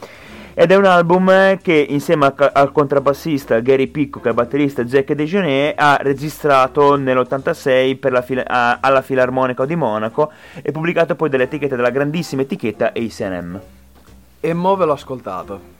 Ed 0.61 0.73
è 0.73 0.75
un 0.75 0.87
album 0.87 1.57
che 1.63 1.87
insieme 1.89 2.27
a 2.27 2.51
al 2.53 2.73
contrabbassista 2.73 3.61
Gary 3.61 3.87
Picco 3.87 4.21
e 4.25 4.29
al 4.31 4.35
batterista 4.35 4.83
Jack 4.83 5.13
DeJohnette 5.13 5.81
ha 5.81 5.99
registrato 6.01 6.97
nell'86 6.97 7.97
per 7.97 8.11
la 8.11 8.23
fila- 8.23 8.45
a- 8.45 8.79
alla 8.81 9.01
Filarmonica 9.01 9.65
di 9.65 9.77
Monaco 9.77 10.33
e 10.61 10.73
pubblicato 10.73 11.15
poi 11.15 11.29
dall'etichetta 11.29 11.77
della 11.77 11.91
grandissima 11.91 12.43
etichetta 12.43 12.93
A&M. 12.93 13.61
E 14.41 14.53
mo 14.53 14.75
ve 14.75 14.85
l'ho 14.85 14.95
ascoltato. 14.95 15.78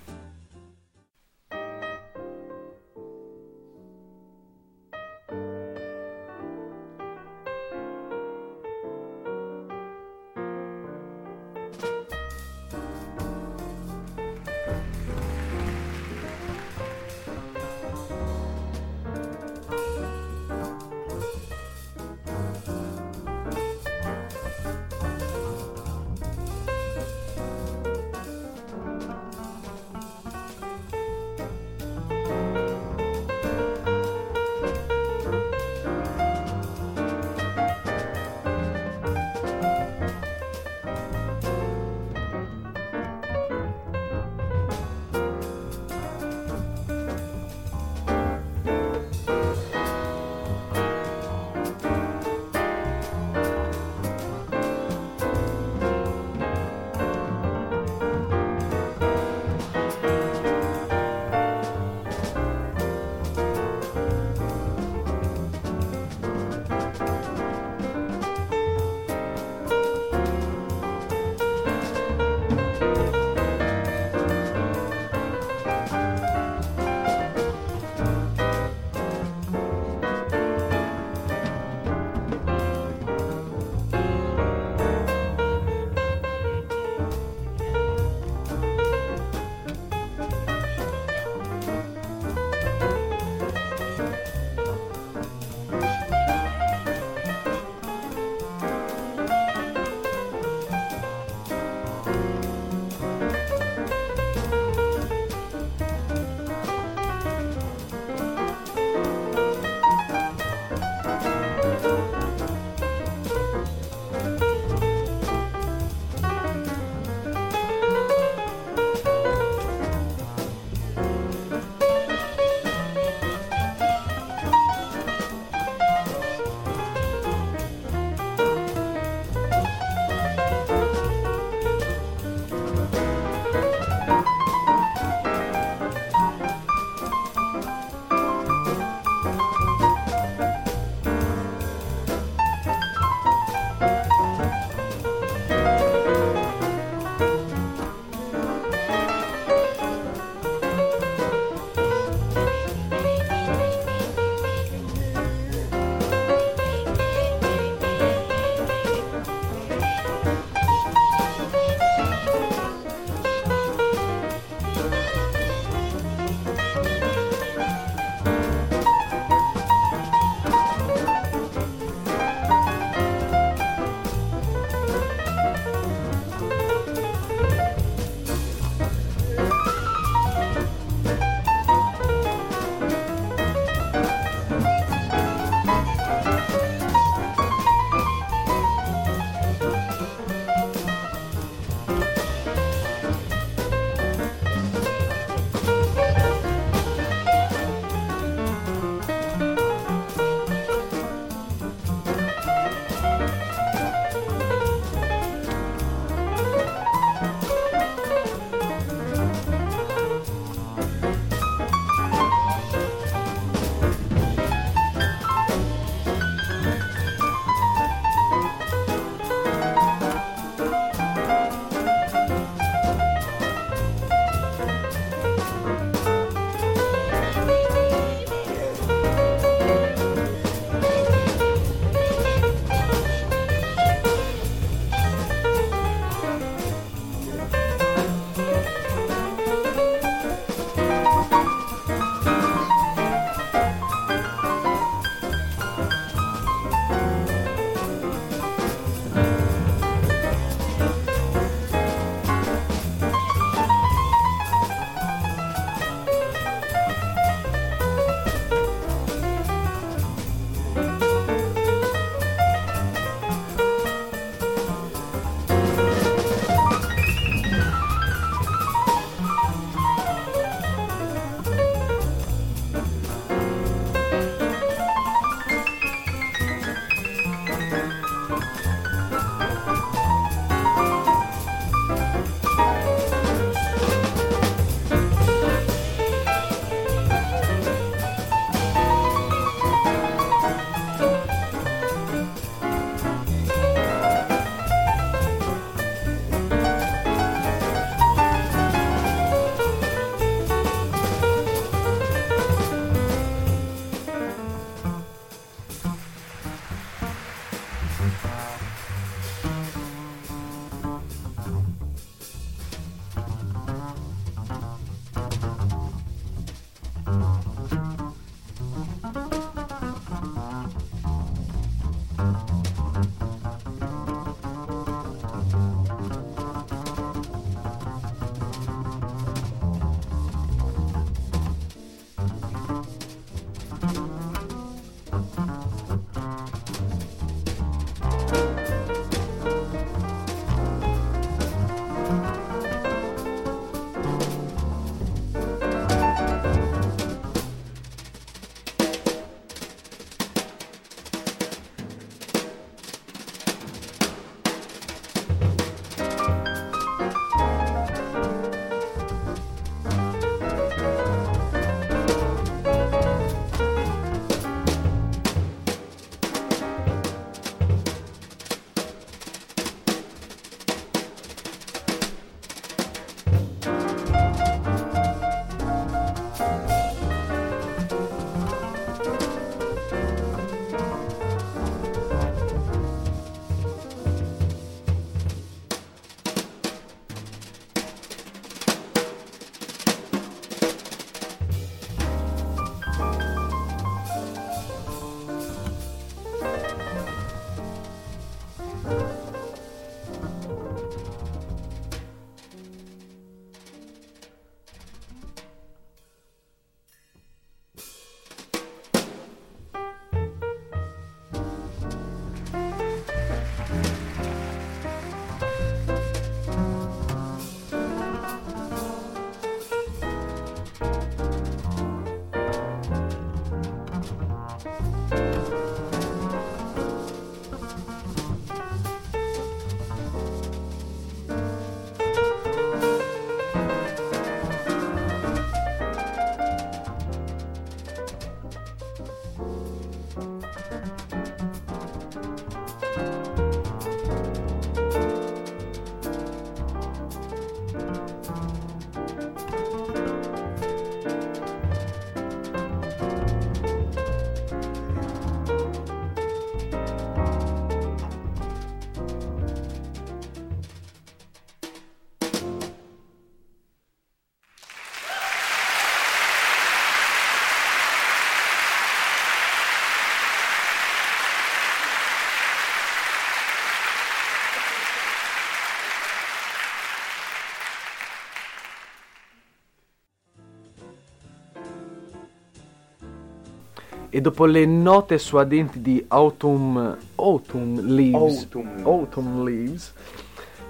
E 484.19 484.21
dopo 484.21 484.47
le 484.47 484.67
note 484.67 485.17
suadenti 485.17 485.81
di 485.81 486.05
Autumn, 486.09 486.97
Autumn 487.15 487.79
Leaves, 487.87 488.49
Autumn. 488.51 488.81
Autumn 488.83 489.45
Leaves, 489.45 489.93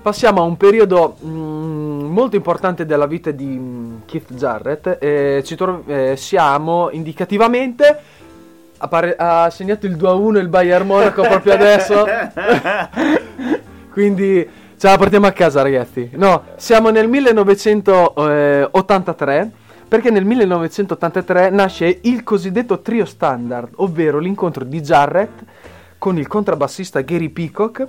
passiamo 0.02 0.42
a 0.42 0.44
un 0.44 0.58
periodo 0.58 1.16
mm, 1.24 2.00
molto 2.12 2.36
importante 2.36 2.84
della 2.84 3.06
vita 3.06 3.30
di 3.30 3.46
mm, 3.46 3.96
Keith 4.04 4.34
Jarrett. 4.34 4.98
E 5.00 5.40
ci 5.46 5.56
tro- 5.56 5.82
eh, 5.86 6.12
siamo 6.18 6.90
indicativamente. 6.90 7.98
appare- 8.76 9.16
ha 9.16 9.48
segnato 9.48 9.86
il 9.86 9.96
2 9.96 10.08
a 10.10 10.12
1 10.12 10.38
il 10.40 10.48
Bayern 10.48 10.86
Monaco 10.86 11.22
proprio 11.22 11.54
adesso. 11.54 12.04
Quindi 13.90 14.46
ce 14.76 14.88
la 14.88 14.98
portiamo 14.98 15.26
a 15.26 15.32
casa, 15.32 15.62
ragazzi. 15.62 16.10
No, 16.16 16.42
siamo 16.56 16.90
nel 16.90 17.08
1983. 17.08 19.50
Perché 19.88 20.10
nel 20.10 20.26
1983 20.26 21.48
nasce 21.48 22.00
il 22.02 22.22
cosiddetto 22.22 22.80
trio 22.80 23.06
standard, 23.06 23.70
ovvero 23.76 24.18
l'incontro 24.18 24.64
di 24.64 24.80
Jarrett 24.82 25.42
con 25.96 26.18
il 26.18 26.26
contrabbassista 26.26 27.00
Gary 27.00 27.30
Peacock, 27.30 27.86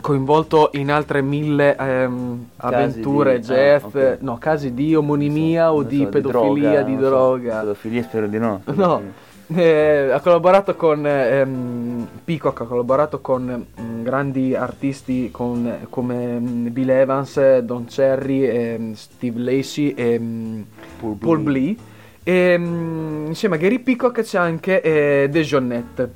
coinvolto 0.00 0.70
in 0.72 0.90
altre 0.90 1.20
mille 1.20 1.76
ehm, 1.76 2.46
avventure, 2.56 3.38
di- 3.40 3.46
jazz, 3.46 3.82
ah, 3.82 3.86
ok. 3.88 4.16
no, 4.20 4.38
casi 4.38 4.72
di 4.72 4.94
omonimia 4.94 5.70
o 5.72 5.80
Non 5.80 5.86
di 5.88 5.98
so, 5.98 6.08
pedofilia, 6.08 6.82
di 6.82 6.92
non 6.92 7.02
so. 7.02 7.08
droga. 7.08 7.58
Pedofilia 7.60 8.02
spero 8.02 8.26
di 8.26 8.38
no. 8.38 8.62
No, 8.64 9.02
eh, 9.46 10.10
ha 10.12 10.20
collaborato 10.20 10.76
con 10.76 11.06
ehm, 11.06 12.08
Peacock, 12.24 12.60
ha 12.60 12.64
collaborato 12.64 13.20
con 13.20 13.66
mm, 13.80 14.02
grandi 14.02 14.54
artisti 14.54 15.30
con- 15.30 15.86
come 15.90 16.38
mm, 16.38 16.66
Bill 16.68 16.88
Evans, 16.90 17.58
Don 17.58 17.84
Cherry, 17.86 18.44
ehm, 18.44 18.92
Steve 18.94 19.40
Lacey 19.40 19.94
e 19.94 20.18
mm, 20.18 20.62
Paul 21.00 21.16
Paul 21.16 21.38
Blee. 21.40 21.76
E, 22.22 22.56
mm, 22.58 23.26
insieme 23.26 23.56
a 23.56 23.58
Gary 23.58 23.80
Peacock 23.80 24.22
c'è 24.22 24.38
anche 24.38 24.80
eh, 24.80 25.28
Dejonette. 25.30 26.12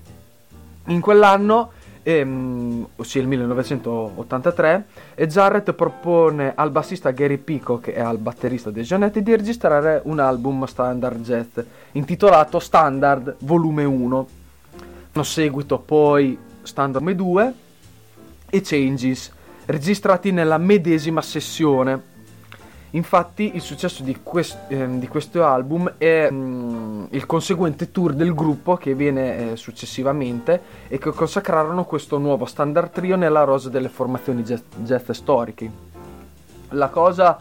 In 0.86 1.00
quell'anno, 1.00 1.72
ehm, 2.08 2.86
ossia 2.96 3.20
il 3.20 3.26
1983, 3.26 4.86
e 5.16 5.26
Jarrett 5.26 5.72
propone 5.72 6.52
al 6.54 6.70
bassista 6.70 7.10
Gary 7.10 7.38
Peacock 7.38 7.88
e 7.88 7.98
al 7.98 8.18
batterista 8.18 8.70
Dejonette 8.70 9.22
di 9.22 9.34
registrare 9.34 10.00
un 10.04 10.20
album 10.20 10.64
standard 10.66 11.20
jazz 11.22 11.58
intitolato 11.92 12.60
Standard 12.60 13.36
Volume 13.40 13.82
1. 13.82 14.28
Hanno 15.12 15.24
seguito 15.24 15.78
poi 15.80 16.38
Standard 16.62 17.04
Volume 17.04 17.16
2 17.16 17.54
e 18.50 18.60
Changes, 18.60 19.32
registrati 19.64 20.30
nella 20.30 20.58
medesima 20.58 21.20
sessione. 21.22 22.14
Infatti 22.96 23.52
il 23.54 23.60
successo 23.60 24.02
di, 24.02 24.20
quest- 24.22 24.70
ehm, 24.70 24.98
di 24.98 25.06
questo 25.06 25.44
album 25.44 25.96
è 25.98 26.30
mm, 26.30 27.04
il 27.10 27.26
conseguente 27.26 27.92
tour 27.92 28.14
del 28.14 28.34
gruppo 28.34 28.76
che 28.76 28.94
viene 28.94 29.52
eh, 29.52 29.56
successivamente 29.56 30.62
e 30.88 30.96
che 30.96 31.10
consacrarono 31.10 31.84
questo 31.84 32.16
nuovo 32.16 32.46
standard 32.46 32.90
trio 32.90 33.16
nella 33.16 33.44
rosa 33.44 33.68
delle 33.68 33.90
formazioni 33.90 34.42
jazz, 34.42 35.10
storiche. 35.10 35.70
La 36.70 36.88
cosa 36.88 37.38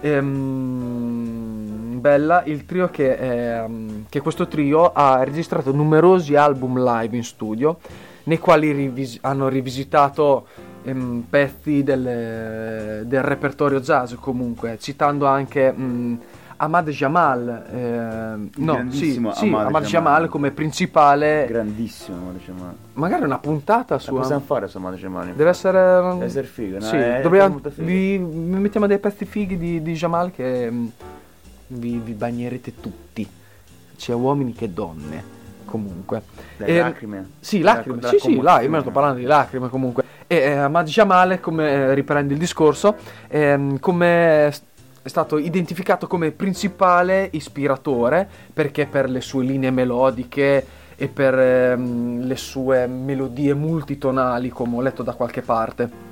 ehm, 0.00 1.98
bella, 1.98 2.44
il 2.44 2.64
trio 2.64 2.88
che, 2.88 3.14
ehm, 3.14 4.04
che 4.08 4.20
questo 4.20 4.46
trio 4.46 4.92
ha 4.92 5.24
registrato 5.24 5.72
numerosi 5.72 6.36
album 6.36 6.80
live 6.80 7.16
in 7.16 7.24
studio 7.24 7.78
nei 8.24 8.38
quali 8.38 8.70
rivis- 8.70 9.18
hanno 9.22 9.48
rivisitato 9.48 10.46
ehm, 10.82 11.24
pezzi 11.28 11.82
del, 11.82 13.04
del 13.06 13.22
repertorio 13.22 13.80
jazz 13.80 14.14
comunque, 14.14 14.78
citando 14.80 15.26
anche 15.26 15.72
mm, 15.72 16.14
Ahmad 16.56 16.90
Jamal, 16.90 17.64
ehm, 17.72 18.50
no, 18.56 18.72
sì, 18.72 18.76
grandissimo 18.76 19.32
sì, 19.34 19.44
Ahmad 19.46 19.66
Ahmad, 19.66 19.82
Jamal. 19.84 20.12
Jamal 20.14 20.28
come 20.28 20.50
principale, 20.52 21.46
Grandissimo, 21.48 22.30
diciamo. 22.32 22.72
magari 22.94 23.24
una 23.24 23.38
puntata 23.38 23.98
su... 23.98 24.10
Su 24.10 24.14
possiamo 24.14 24.42
fare 24.42 24.66
insomma, 24.66 24.90
diciamo. 24.92 25.24
Deve 25.24 25.50
essere... 25.50 25.80
Deve 26.12 26.24
essere 26.24 26.46
figo, 26.46 26.78
no? 26.78 26.84
Sì, 26.84 26.96
È- 26.96 27.18
è 27.18 27.20
dobbiamo- 27.22 27.58
figo. 27.58 27.84
vi, 27.84 28.16
vi 28.18 28.24
mettiamo 28.58 28.86
dei 28.86 28.98
pezzi 28.98 29.24
fighi 29.24 29.56
di, 29.58 29.82
di 29.82 29.92
Jamal 29.94 30.30
che 30.30 30.70
mm, 30.70 30.86
vi, 31.68 31.98
vi 31.98 32.12
bagnerete 32.12 32.74
tutti. 32.80 33.28
sia 33.96 34.14
uomini 34.14 34.52
che 34.52 34.72
donne. 34.72 35.40
Comunque, 35.64 36.22
Le 36.58 36.66
E- 36.66 36.78
lacrime. 36.80 37.30
Sì, 37.40 37.60
lacrime, 37.60 37.96
Della 37.96 38.08
sì, 38.12 38.18
sì, 38.18 38.40
là, 38.40 38.60
io 38.60 38.68
me 38.68 38.76
ne 38.76 38.82
sto 38.82 38.90
parlando 38.90 39.18
di 39.18 39.24
lacrime 39.24 39.68
comunque. 39.68 40.04
E 40.32 40.36
eh, 40.36 40.68
Mad 40.68 40.86
Jamal, 40.86 41.40
come 41.40 41.70
eh, 41.70 41.94
riprende 41.94 42.32
il 42.32 42.38
discorso, 42.38 42.96
ehm, 43.28 43.78
come 43.80 44.46
è 44.46 44.52
è 45.04 45.08
stato 45.08 45.36
identificato 45.36 46.06
come 46.06 46.30
principale 46.30 47.28
ispiratore 47.32 48.28
perché 48.52 48.86
per 48.86 49.10
le 49.10 49.20
sue 49.20 49.44
linee 49.44 49.72
melodiche 49.72 50.64
e 50.94 51.08
per 51.08 51.36
ehm, 51.36 52.24
le 52.24 52.36
sue 52.36 52.86
melodie 52.86 53.52
multitonali, 53.52 54.48
come 54.48 54.76
ho 54.76 54.80
letto 54.80 55.02
da 55.02 55.14
qualche 55.14 55.42
parte. 55.42 56.11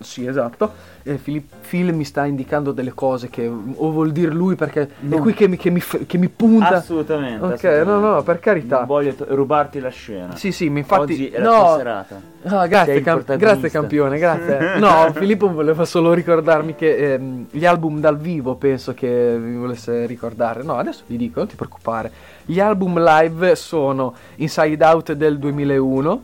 Sì, 0.00 0.26
esatto. 0.26 0.72
Eh, 1.02 1.14
Phil 1.16 1.92
mi 1.92 2.04
sta 2.04 2.24
indicando 2.24 2.70
delle 2.72 2.92
cose 2.94 3.28
che 3.30 3.46
o 3.48 3.90
vuol 3.90 4.12
dire 4.12 4.30
lui 4.32 4.54
perché 4.54 4.82
è 4.82 4.88
No. 5.00 5.18
qui 5.18 5.32
che 5.34 5.48
mi, 5.48 5.56
che 5.56 5.70
mi 5.70 5.80
che 6.06 6.18
mi 6.18 6.28
punta. 6.28 6.68
Assolutamente. 6.76 7.44
Ok, 7.44 7.52
assolutamente. 7.54 7.90
no, 7.90 8.14
no, 8.14 8.22
per 8.22 8.38
carità. 8.38 8.78
Non 8.78 8.86
voglio 8.86 9.14
to- 9.14 9.26
rubarti 9.28 9.80
la 9.80 9.88
scena. 9.88 10.36
Sì, 10.36 10.52
sì, 10.52 10.68
mi 10.70 10.80
infatti 10.80 11.12
Oggi 11.14 11.28
è 11.30 11.38
la 11.40 11.50
no, 11.50 11.76
serata. 11.76 12.20
Ah, 12.44 12.66
grazie, 12.68 12.86
Sei 12.92 12.96
il 12.98 13.04
cam- 13.04 13.16
protagonista. 13.24 13.54
grazie 13.58 13.70
campione, 13.70 14.18
grazie. 14.18 14.78
No, 14.78 15.12
Filippo 15.14 15.52
voleva 15.52 15.84
solo 15.84 16.12
ricordarmi 16.12 16.74
che 16.76 17.14
ehm, 17.14 17.46
gli 17.50 17.64
album 17.66 17.98
dal 17.98 18.18
vivo 18.18 18.54
penso 18.54 18.94
che 18.94 19.36
vi 19.38 19.56
volesse 19.56 20.06
ricordare. 20.06 20.62
No, 20.62 20.74
adesso 20.76 21.02
vi 21.06 21.16
dico, 21.16 21.40
non 21.40 21.48
ti 21.48 21.56
preoccupare. 21.56 22.10
Gli 22.44 22.60
album 22.60 23.02
live 23.02 23.56
sono 23.56 24.14
Inside 24.36 24.84
Out 24.84 25.12
del 25.14 25.38
2001, 25.38 26.22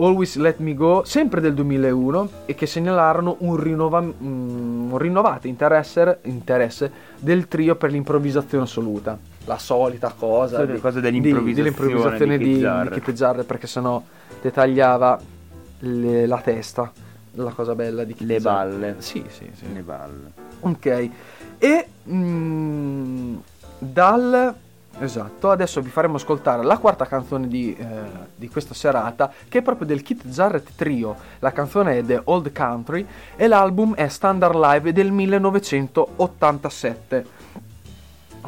Always 0.00 0.36
Let 0.36 0.58
Me 0.58 0.74
Go, 0.74 1.02
sempre 1.04 1.40
del 1.40 1.52
2001, 1.54 2.28
e 2.46 2.54
che 2.54 2.66
segnalarono 2.66 3.36
un, 3.40 3.56
rinnova- 3.56 4.00
mm, 4.00 4.92
un 4.92 4.98
rinnovato 4.98 5.46
interesse, 5.46 6.20
interesse 6.22 6.90
del 7.18 7.48
trio 7.48 7.76
per 7.76 7.90
l'improvvisazione 7.90 8.64
assoluta. 8.64 9.18
La 9.44 9.58
solita 9.58 10.14
cosa, 10.16 10.64
di- 10.64 10.78
cosa 10.80 11.00
di- 11.00 11.10
dell'improvvisazione 11.20 11.54
dell'improvvisazione 11.54 12.38
di 12.38 12.44
di, 12.44 12.50
Keith 12.50 12.56
di 12.56 12.62
Jarrett. 12.62 13.02
Keith 13.04 13.16
Jarrett, 13.18 13.46
perché 13.46 13.66
sennò 13.66 14.02
ti 14.40 14.50
tagliava 14.50 15.20
le- 15.80 16.26
la 16.26 16.40
testa. 16.40 16.90
La 17.34 17.52
cosa 17.52 17.74
bella 17.74 18.02
di 18.04 18.14
Keith 18.14 18.28
Le 18.28 18.38
Jarrett. 18.38 18.70
balle. 18.78 18.94
Sì, 18.98 19.22
sì, 19.28 19.48
sì. 19.54 19.72
Le 19.72 19.82
balle. 19.82 20.32
Ok. 20.60 21.08
E 21.58 21.86
mm, 22.10 23.36
dal 23.78 24.54
esatto, 24.98 25.50
adesso 25.50 25.80
vi 25.80 25.90
faremo 25.90 26.16
ascoltare 26.16 26.64
la 26.64 26.78
quarta 26.78 27.06
canzone 27.06 27.46
di, 27.48 27.76
eh, 27.76 27.84
di 28.34 28.48
questa 28.48 28.74
serata, 28.74 29.32
che 29.48 29.58
è 29.58 29.62
proprio 29.62 29.86
del 29.86 30.02
Kit 30.02 30.26
Jarrett 30.26 30.70
Trio. 30.76 31.16
La 31.38 31.52
canzone 31.52 31.98
è 31.98 32.04
The 32.04 32.22
Old 32.24 32.52
Country 32.52 33.06
e 33.36 33.46
l'album 33.46 33.94
è 33.94 34.08
Standard 34.08 34.54
Live 34.54 34.92
del 34.92 35.12
1987. 35.12 37.38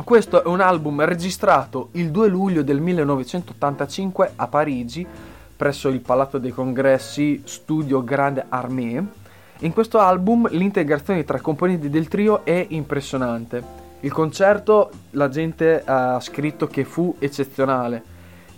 Questo 0.04 0.42
è 0.42 0.46
un 0.46 0.60
album 0.60 1.04
registrato 1.04 1.90
il 1.92 2.10
2 2.10 2.28
luglio 2.28 2.62
del 2.62 2.80
1985 2.80 4.32
a 4.36 4.48
Parigi, 4.48 5.06
presso 5.54 5.88
il 5.88 6.00
Palazzo 6.00 6.38
dei 6.38 6.50
Congressi 6.50 7.42
Studio 7.44 8.02
Grande 8.02 8.46
Armée. 8.48 9.04
In 9.60 9.72
questo 9.72 10.00
album 10.00 10.48
l'integrazione 10.50 11.22
tra 11.24 11.36
i 11.36 11.40
componenti 11.40 11.88
del 11.88 12.08
trio 12.08 12.44
è 12.44 12.66
impressionante. 12.70 13.81
Il 14.04 14.12
concerto 14.12 14.90
la 15.10 15.28
gente 15.28 15.82
ha 15.84 16.18
scritto 16.18 16.66
che 16.66 16.84
fu 16.84 17.14
eccezionale 17.20 18.02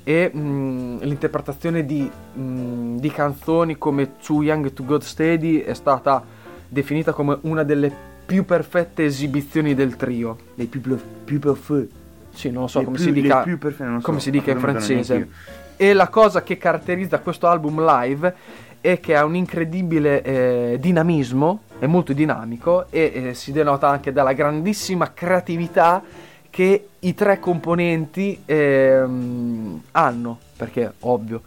e 0.02 0.30
mm, 0.34 1.00
l'interpretazione 1.00 1.84
di, 1.84 2.10
mm, 2.38 2.96
di 2.96 3.10
canzoni 3.10 3.76
come 3.76 4.16
Too 4.16 4.42
Young 4.42 4.72
to 4.72 4.84
God 4.86 5.02
Steady 5.02 5.58
è 5.58 5.74
stata 5.74 6.24
definita 6.66 7.12
come 7.12 7.38
una 7.42 7.62
delle 7.62 7.92
più 8.24 8.46
perfette 8.46 9.04
esibizioni 9.04 9.74
del 9.74 9.96
trio. 9.96 10.38
Le 10.54 10.64
più, 10.64 10.80
profonde. 10.80 11.88
Sì, 12.30 12.50
non 12.50 12.62
lo 12.62 12.68
so 12.68 12.82
come 12.82 12.96
più- 12.96 13.04
si 13.04 13.12
dica, 13.12 13.42
perfette, 13.42 13.84
non 13.84 14.00
so, 14.00 14.06
come 14.06 14.20
si 14.20 14.30
dica 14.30 14.50
in 14.50 14.58
francese. 14.58 15.28
E 15.76 15.92
la 15.92 16.08
cosa 16.08 16.42
che 16.42 16.56
caratterizza 16.56 17.18
questo 17.18 17.48
album 17.48 17.84
live 17.84 18.34
è 18.80 18.98
che 18.98 19.14
ha 19.14 19.24
un 19.24 19.34
incredibile 19.34 20.22
eh, 20.22 20.76
dinamismo, 20.80 21.62
è 21.84 21.86
molto 21.86 22.12
dinamico 22.14 22.86
e 22.90 23.12
eh, 23.14 23.34
si 23.34 23.52
denota 23.52 23.88
anche 23.88 24.12
dalla 24.12 24.32
grandissima 24.32 25.12
creatività 25.12 26.02
che 26.48 26.88
i 26.98 27.14
tre 27.14 27.38
componenti 27.38 28.40
ehm, 28.44 29.82
hanno, 29.92 30.38
perché 30.56 30.94
ovvio, 31.00 31.42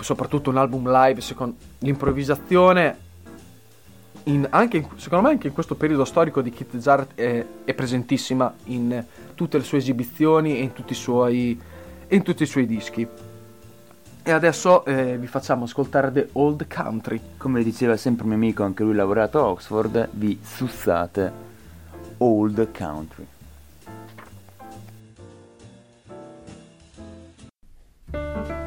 soprattutto 0.00 0.50
un 0.50 0.56
album 0.56 0.90
live, 0.90 1.20
secondo 1.20 1.56
l'improvvisazione 1.78 3.06
in- 4.24 4.46
anche 4.50 4.78
in- 4.78 4.88
secondo 4.96 5.26
me 5.26 5.32
anche 5.32 5.46
in 5.46 5.52
questo 5.52 5.74
periodo 5.74 6.04
storico 6.04 6.40
di 6.42 6.50
Keith 6.50 6.76
Jarrett 6.76 7.14
è, 7.14 7.44
è 7.64 7.74
presentissima 7.74 8.52
in 8.64 9.04
tutte 9.34 9.58
le 9.58 9.64
sue 9.64 9.78
esibizioni 9.78 10.56
e 10.56 10.62
in 10.62 10.72
tutti 10.72 10.92
i 10.92 10.96
suoi, 10.96 11.60
in 12.08 12.22
tutti 12.22 12.42
i 12.42 12.46
suoi 12.46 12.66
dischi. 12.66 13.06
E 14.28 14.30
adesso 14.30 14.84
eh, 14.84 15.16
vi 15.16 15.26
facciamo 15.26 15.64
ascoltare 15.64 16.12
The 16.12 16.28
Old 16.32 16.66
Country. 16.68 17.18
Come 17.38 17.62
diceva 17.62 17.96
sempre 17.96 18.24
un 18.24 18.28
mio 18.28 18.36
amico, 18.36 18.62
anche 18.62 18.82
lui 18.82 18.94
lavorato 18.94 19.38
a 19.38 19.46
Oxford, 19.46 20.10
vi 20.10 20.38
sussate 20.42 21.32
Old 22.18 22.70
Country. 22.76 23.26
Thank 28.10 28.57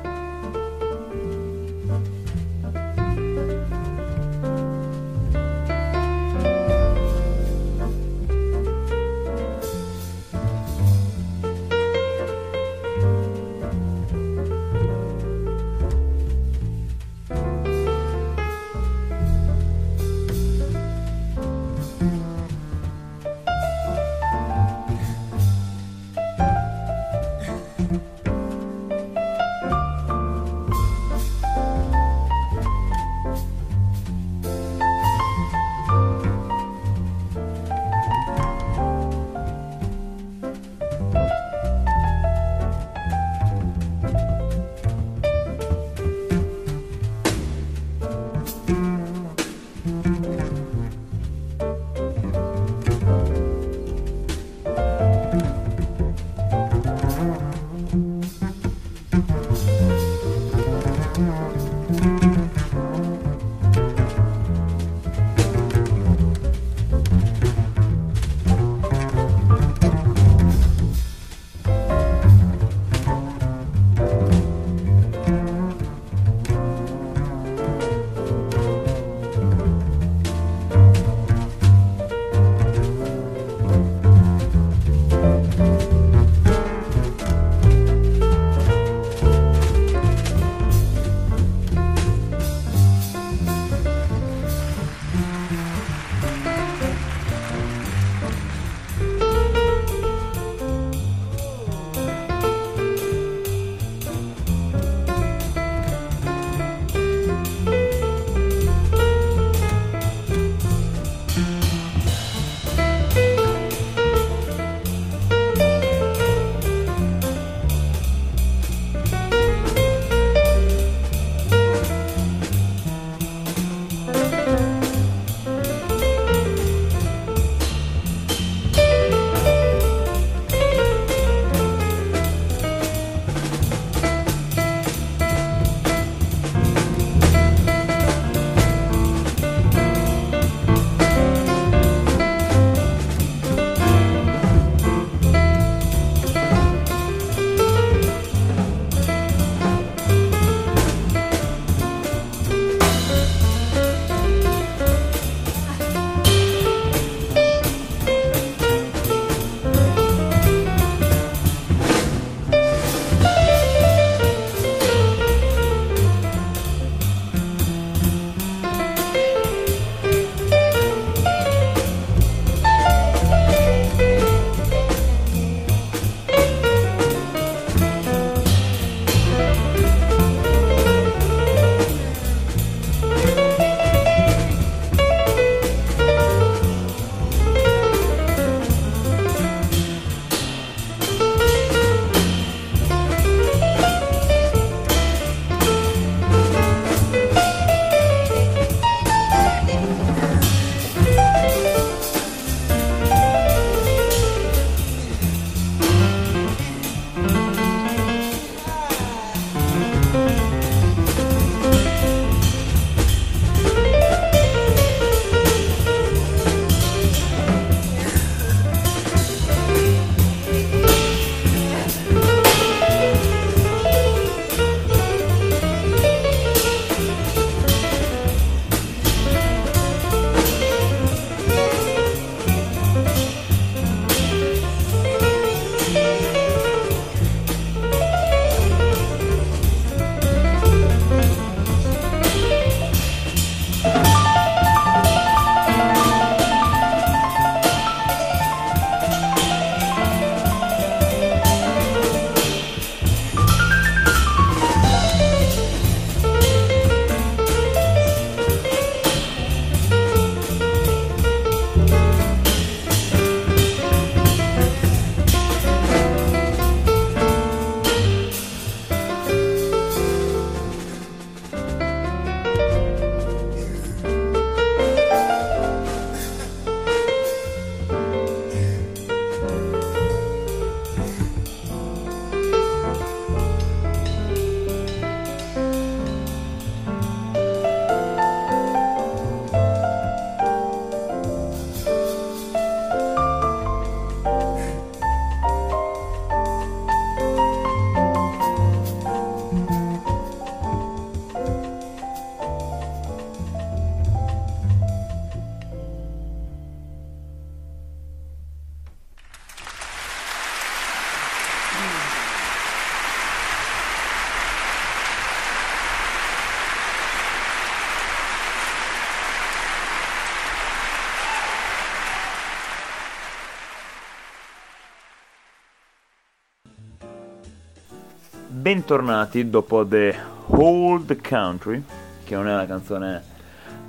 bentornati 328.61 329.49
dopo 329.49 329.83
The 329.85 330.15
Old 330.47 331.19
Country, 331.27 331.83
che 332.23 332.35
non 332.35 332.47
è 332.47 332.53
una 332.53 332.67
canzone 332.67 333.23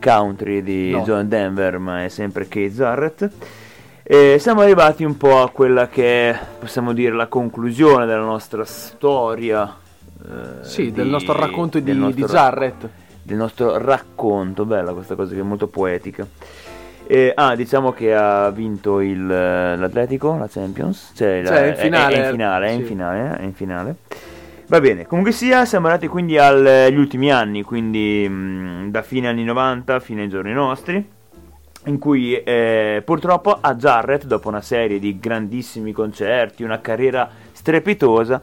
country 0.02 0.62
di 0.62 0.90
No. 0.92 1.02
John 1.02 1.28
Denver, 1.28 1.76
ma 1.78 2.04
è 2.04 2.08
sempre 2.08 2.48
Keith 2.48 2.72
Jarrett. 2.74 3.28
E 4.02 4.36
siamo 4.40 4.62
arrivati 4.62 5.04
un 5.04 5.16
po' 5.18 5.42
a 5.42 5.50
quella 5.50 5.88
che 5.88 6.30
è, 6.30 6.38
possiamo 6.58 6.92
dire, 6.94 7.14
la 7.14 7.26
conclusione 7.26 8.06
della 8.06 8.24
nostra 8.24 8.64
storia. 8.64 9.76
eh, 10.24 10.64
Sì, 10.64 10.90
del 10.90 11.04
di- 11.04 11.10
nostro 11.10 11.38
racconto 11.38 11.78
di, 11.78 11.84
del 11.84 11.96
nostro 11.98 12.26
di 12.26 12.32
Jarrett. 12.32 12.88
del 13.22 13.36
nostro 13.36 13.76
racconto, 13.76 14.64
bella 14.64 14.92
questa 14.94 15.14
cosa 15.14 15.34
che 15.34 15.40
è 15.40 15.44
molto 15.44 15.66
poetica. 15.68 16.26
E, 17.06 17.32
ah, 17.34 17.54
diciamo 17.54 17.92
che 17.92 18.14
ha 18.14 18.48
vinto 18.50 19.00
il, 19.00 19.30
eh, 19.30 19.76
l'Atletico, 19.76 20.36
la 20.38 20.48
Champions, 20.48 21.12
cioè, 21.14 21.42
la- 21.42 21.48
Cioè, 21.48 21.66
in 21.66 21.72
è- 21.72 21.76
finale, 21.76 22.14
è, 22.14 22.24
in 22.24 22.30
finale, 22.30 22.66
è 22.66 22.70
in 22.70 22.80
sì. 22.80 22.84
finale, 22.86 23.36
è 23.38 23.42
in 23.42 23.54
finale. 23.54 23.96
Va 24.72 24.80
bene, 24.80 25.04
comunque 25.04 25.32
sia, 25.32 25.66
siamo 25.66 25.88
arrivati 25.88 26.08
quindi 26.08 26.38
agli 26.38 26.96
ultimi 26.96 27.30
anni, 27.30 27.62
quindi 27.62 28.26
mh, 28.26 28.90
da 28.90 29.02
fine 29.02 29.28
anni 29.28 29.44
90 29.44 30.00
fino 30.00 30.22
ai 30.22 30.30
giorni 30.30 30.54
nostri, 30.54 31.10
in 31.84 31.98
cui 31.98 32.42
eh, 32.42 33.02
purtroppo 33.04 33.58
a 33.60 33.74
Jarrett, 33.74 34.24
dopo 34.24 34.48
una 34.48 34.62
serie 34.62 34.98
di 34.98 35.18
grandissimi 35.18 35.92
concerti, 35.92 36.62
una 36.62 36.80
carriera 36.80 37.28
strepitosa, 37.52 38.40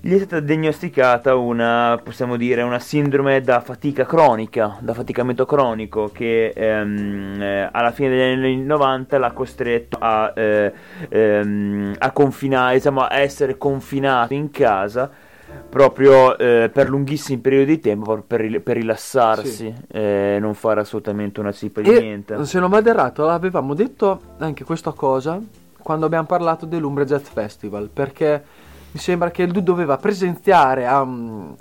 gli 0.00 0.12
è 0.12 0.18
stata 0.18 0.40
diagnosticata 0.40 1.36
una, 1.36 2.00
possiamo 2.02 2.36
dire, 2.36 2.62
una 2.62 2.80
sindrome 2.80 3.40
da 3.40 3.60
fatica 3.60 4.04
cronica, 4.04 4.76
da 4.80 4.92
faticamento 4.92 5.46
cronico, 5.46 6.10
che 6.12 6.48
ehm, 6.48 7.40
eh, 7.40 7.68
alla 7.70 7.92
fine 7.92 8.08
degli 8.08 8.20
anni 8.22 8.56
90 8.56 9.18
l'ha 9.18 9.30
costretto 9.30 9.98
a, 10.00 10.32
eh, 10.34 10.72
ehm, 11.08 11.94
a 11.96 12.10
confinare, 12.10 12.74
diciamo, 12.74 13.02
a 13.02 13.20
essere 13.20 13.56
confinato 13.56 14.34
in 14.34 14.50
casa 14.50 15.28
proprio 15.68 16.36
eh, 16.36 16.68
per 16.72 16.88
lunghissimi 16.88 17.38
periodi 17.38 17.76
di 17.76 17.80
tempo 17.80 18.22
per, 18.26 18.60
per 18.62 18.76
rilassarsi 18.76 19.50
Sì. 19.50 19.74
e 19.88 20.38
non 20.40 20.54
fare 20.54 20.80
assolutamente 20.80 21.38
una 21.40 21.52
cippa 21.52 21.80
di 21.80 21.90
E 21.94 22.00
niente. 22.00 22.44
se 22.44 22.58
non 22.58 22.70
vado 22.70 22.88
errato, 22.90 23.28
avevamo 23.28 23.74
detto 23.74 24.20
anche 24.38 24.64
questa 24.64 24.92
cosa 24.92 25.40
quando 25.82 26.06
abbiamo 26.06 26.26
parlato 26.26 26.66
dell'Umbria 26.66 27.06
Jazz 27.06 27.28
Festival, 27.28 27.88
perché 27.92 28.42
mi 28.92 28.98
sembra 28.98 29.30
che 29.30 29.46
lui 29.46 29.62
doveva 29.62 29.96
presenziare 29.98 30.84
a, 30.86 30.98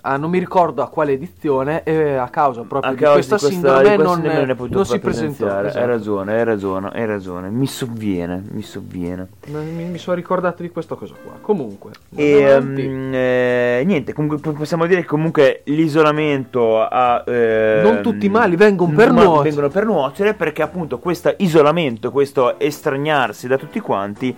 a 0.02 0.18
non 0.18 0.30
mi 0.32 0.40
ricordo 0.40 0.82
a 0.82 0.90
quale 0.90 1.12
edizione 1.12 1.84
e 1.84 2.16
a 2.16 2.28
causa 2.30 2.62
proprio 2.64 2.92
A 2.92 2.96
di 2.96 3.00
causa 3.02 3.14
questa, 3.14 3.36
di 3.36 3.42
questa, 3.42 3.60
sindrome 3.60 3.90
di 3.90 3.96
questa 3.96 4.16
non, 4.16 4.46
non 4.58 4.68
non 4.72 4.86
si 4.86 5.00
presentò. 5.00 5.46
esatto. 5.62 5.78
Hai 5.78 5.86
ragione, 5.86 6.34
hai 6.34 6.44
ragione, 6.44 6.90
hai 6.92 7.06
ragione. 7.06 7.50
Mi 7.50 7.68
sovviene, 7.68 8.44
mi 8.52 8.62
sovviene. 8.64 9.28
Mi, 9.48 9.84
mi 9.86 9.98
sono 10.00 10.16
ricordato 10.16 10.64
di 10.64 10.70
questa 10.70 10.96
cosa 10.96 11.14
qua. 11.22 11.34
Comunque, 11.40 11.92
E 12.16 12.32
ehm, 12.42 13.12
eh, 13.14 13.84
niente, 13.86 14.14
comunque 14.14 14.40
po- 14.40 14.54
possiamo 14.54 14.88
dire 14.88 15.02
che 15.02 15.08
comunque 15.08 15.62
l'isolamento 15.66 16.82
ha... 16.82 17.24
ehm, 17.28 17.82
Non 17.84 18.02
tutti 18.02 18.26
i 18.26 18.30
mali 18.30 18.56
vengono 18.56 18.96
per 18.96 19.12
nuocere. 19.12 19.44
vengono 19.44 19.70
per 19.70 19.86
nuocere 19.86 20.34
perché 20.34 20.62
appunto 20.64 20.98
questo 20.98 21.34
isolamento, 21.38 22.10
questo 22.12 22.58
estraniarsi 22.60 23.48
da 23.48 23.58
tutti 23.58 23.80
quanti, 23.80 24.36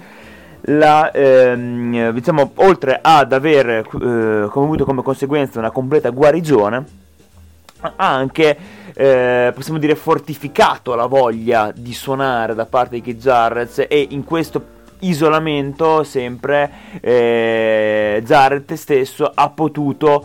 la, 0.66 1.12
ehm, 1.12 2.12
diciamo, 2.12 2.52
oltre 2.56 3.00
ad 3.02 3.34
avere 3.34 3.80
eh, 3.80 4.50
avuto 4.54 4.86
come 4.86 5.02
conseguenza 5.02 5.60
una 5.60 5.72
completa 5.72 6.10
guarigione, 6.10 6.86
ha 7.82 7.94
anche, 7.96 8.58
eh, 8.94 9.52
possiamo 9.56 9.80
dire, 9.80 9.96
fortificato 9.96 10.94
la 10.94 11.08
voglia 11.08 11.72
di 11.76 11.94
suonare 11.94 12.54
da 12.54 12.66
parte 12.66 12.96
di 12.96 13.02
Keith 13.02 13.20
Jarrett 13.20 13.86
e 13.90 14.08
in 14.12 14.24
questo 14.24 14.80
isolamento 15.00 16.04
sempre 16.04 16.72
eh, 17.02 18.22
Jarrett 18.24 18.74
stesso 18.74 19.32
ha 19.34 19.50
potuto 19.50 20.24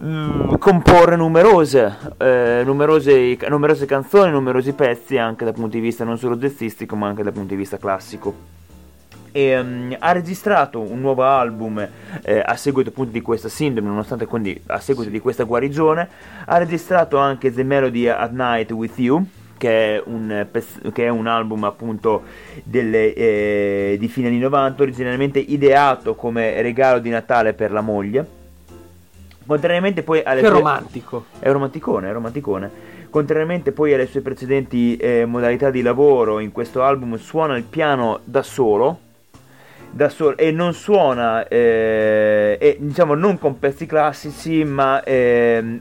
mm, 0.00 0.54
comporre 0.58 1.16
numerose, 1.16 1.96
eh, 2.18 2.62
numerose, 2.64 3.36
numerose 3.48 3.86
canzoni, 3.86 4.30
numerosi 4.30 4.72
pezzi 4.72 5.18
anche 5.18 5.44
dal 5.44 5.54
punto 5.54 5.76
di 5.76 5.80
vista 5.80 6.04
non 6.04 6.16
solo 6.16 6.36
jazzistico 6.36 6.94
ma 6.94 7.08
anche 7.08 7.24
dal 7.24 7.32
punto 7.32 7.48
di 7.48 7.56
vista 7.56 7.76
classico 7.76 8.62
e 9.36 9.60
mm, 9.60 9.92
ha 9.98 10.12
registrato 10.12 10.78
un 10.78 11.00
nuovo 11.00 11.24
album 11.24 11.84
eh, 12.22 12.40
a 12.44 12.54
seguito 12.54 12.90
appunto 12.90 13.10
di 13.10 13.20
questa 13.20 13.48
sindrome, 13.48 13.88
nonostante 13.88 14.26
quindi 14.26 14.62
a 14.66 14.78
seguito 14.78 15.10
di 15.10 15.18
questa 15.18 15.42
guarigione, 15.42 16.08
ha 16.44 16.56
registrato 16.56 17.16
anche 17.18 17.52
The 17.52 17.64
Melody 17.64 18.06
at 18.06 18.30
Night 18.30 18.70
with 18.70 18.96
You, 18.96 19.26
che 19.58 19.96
è 19.96 20.02
un, 20.06 20.46
che 20.92 21.04
è 21.04 21.08
un 21.08 21.26
album 21.26 21.64
appunto 21.64 22.22
delle, 22.62 23.12
eh, 23.12 23.96
di 23.98 24.06
fine 24.06 24.28
anni 24.28 24.38
90, 24.38 24.80
originalmente 24.80 25.40
ideato 25.40 26.14
come 26.14 26.62
regalo 26.62 27.00
di 27.00 27.10
Natale 27.10 27.54
per 27.54 27.72
la 27.72 27.80
moglie. 27.80 28.24
Contrariamente 29.44 30.04
poi 30.04 30.22
alle 30.22 30.42
che 30.42 30.48
romantico. 30.48 31.24
è 31.40 31.50
romanticone, 31.50 32.08
è 32.08 32.12
romanticone. 32.12 32.70
Contrariamente 33.10 33.72
poi 33.72 33.94
alle 33.94 34.06
sue 34.06 34.20
precedenti 34.20 34.96
eh, 34.96 35.24
modalità 35.24 35.70
di 35.70 35.82
lavoro, 35.82 36.38
in 36.38 36.52
questo 36.52 36.84
album 36.84 37.16
suona 37.16 37.56
il 37.56 37.64
piano 37.64 38.20
da 38.22 38.42
solo, 38.44 38.98
da 39.94 40.08
solo 40.08 40.36
e 40.36 40.50
non 40.50 40.74
suona, 40.74 41.46
eh, 41.46 42.58
e, 42.60 42.76
diciamo, 42.80 43.14
non 43.14 43.38
con 43.38 43.60
pezzi 43.60 43.86
classici, 43.86 44.64
ma 44.64 45.00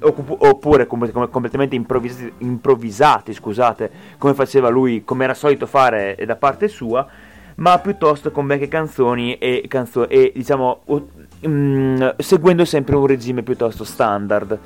occup- 0.02 0.44
oppure 0.44 0.86
com- 0.86 1.12
com- 1.12 1.30
completamente 1.32 1.76
improvvisati, 1.76 2.32
improvvisati, 2.40 3.34
scusate, 3.34 3.92
come 4.20 4.36
faceva 4.36 4.70
lui, 4.70 5.04
come 5.04 5.24
era 5.24 5.34
solito 5.34 5.66
fare 5.66 6.16
eh, 6.16 6.26
da 6.28 6.36
parte 6.36 6.68
sua, 6.68 7.08
ma 7.56 7.80
piuttosto 7.80 8.30
con 8.32 8.46
vecchie 8.46 8.68
canzoni 8.68 9.38
e, 9.40 9.66
canzo- 9.68 10.08
e 10.08 10.32
diciamo, 10.36 10.82
o- 10.86 11.08
mm, 11.48 12.10
seguendo 12.18 12.66
sempre 12.66 12.96
un 12.96 13.08
regime 13.08 13.42
piuttosto 13.42 13.84
standard. 13.84 14.60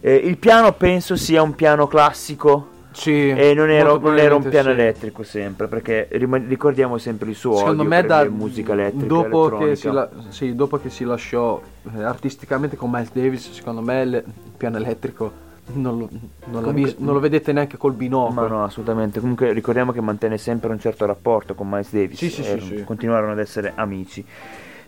Eh, 0.00 0.14
il 0.16 0.36
piano 0.36 0.72
penso 0.72 1.16
sia 1.16 1.40
un 1.40 1.54
piano 1.54 1.86
classico 1.86 2.68
Sì, 2.92 3.28
e 3.30 3.54
non 3.54 3.70
era, 3.70 3.96
non 3.96 4.18
era 4.18 4.34
un 4.34 4.48
piano 4.48 4.68
sì. 4.68 4.74
elettrico 4.80 5.22
sempre, 5.22 5.66
perché 5.66 6.08
rima- 6.12 6.36
ricordiamo 6.36 6.98
sempre 6.98 7.30
il 7.30 7.36
suo 7.36 7.56
Secondo 7.56 7.84
me 7.84 8.02
da, 8.04 8.28
musica 8.28 8.72
elettrica 8.72 9.06
dopo, 9.06 9.56
che 9.58 9.78
la- 9.90 10.08
sì, 10.28 10.54
dopo 10.54 10.78
che 10.78 10.90
si 10.90 11.04
lasciò 11.04 11.60
eh, 11.96 12.02
artisticamente 12.02 12.76
con 12.76 12.90
Miles 12.90 13.10
Davis, 13.12 13.50
secondo 13.52 13.80
me 13.80 14.02
il 14.02 14.24
piano 14.56 14.76
elettrico 14.76 15.50
non 15.74 15.98
lo, 15.98 16.08
non 16.46 16.62
Comunque- 16.62 16.72
vis- 16.72 16.96
non 16.98 17.14
lo 17.14 17.20
vedete 17.20 17.52
neanche 17.52 17.76
col 17.76 17.92
Ma 17.92 17.96
binocolo. 17.98 18.48
no, 18.48 18.64
assolutamente. 18.64 19.20
Comunque 19.20 19.52
ricordiamo 19.52 19.92
che 19.92 20.00
mantenne 20.00 20.36
sempre 20.36 20.70
un 20.70 20.80
certo 20.80 21.06
rapporto 21.06 21.54
con 21.54 21.68
Miles 21.68 21.92
Davis. 21.92 22.18
Sì, 22.18 22.28
sì, 22.30 22.42
sì, 22.42 22.50
e 22.50 22.60
sì. 22.60 22.84
Continuarono 22.84 23.32
ad 23.32 23.38
essere 23.38 23.72
amici. 23.74 24.24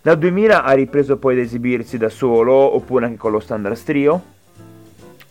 Dal 0.02 0.18
2000 0.18 0.64
ha 0.64 0.72
ripreso 0.72 1.16
poi 1.16 1.34
ad 1.34 1.40
esibirsi 1.40 1.96
da 1.96 2.10
solo 2.10 2.52
oppure 2.52 3.06
anche 3.06 3.16
con 3.16 3.30
lo 3.30 3.40
Standard 3.40 3.82
Trio. 3.82 4.22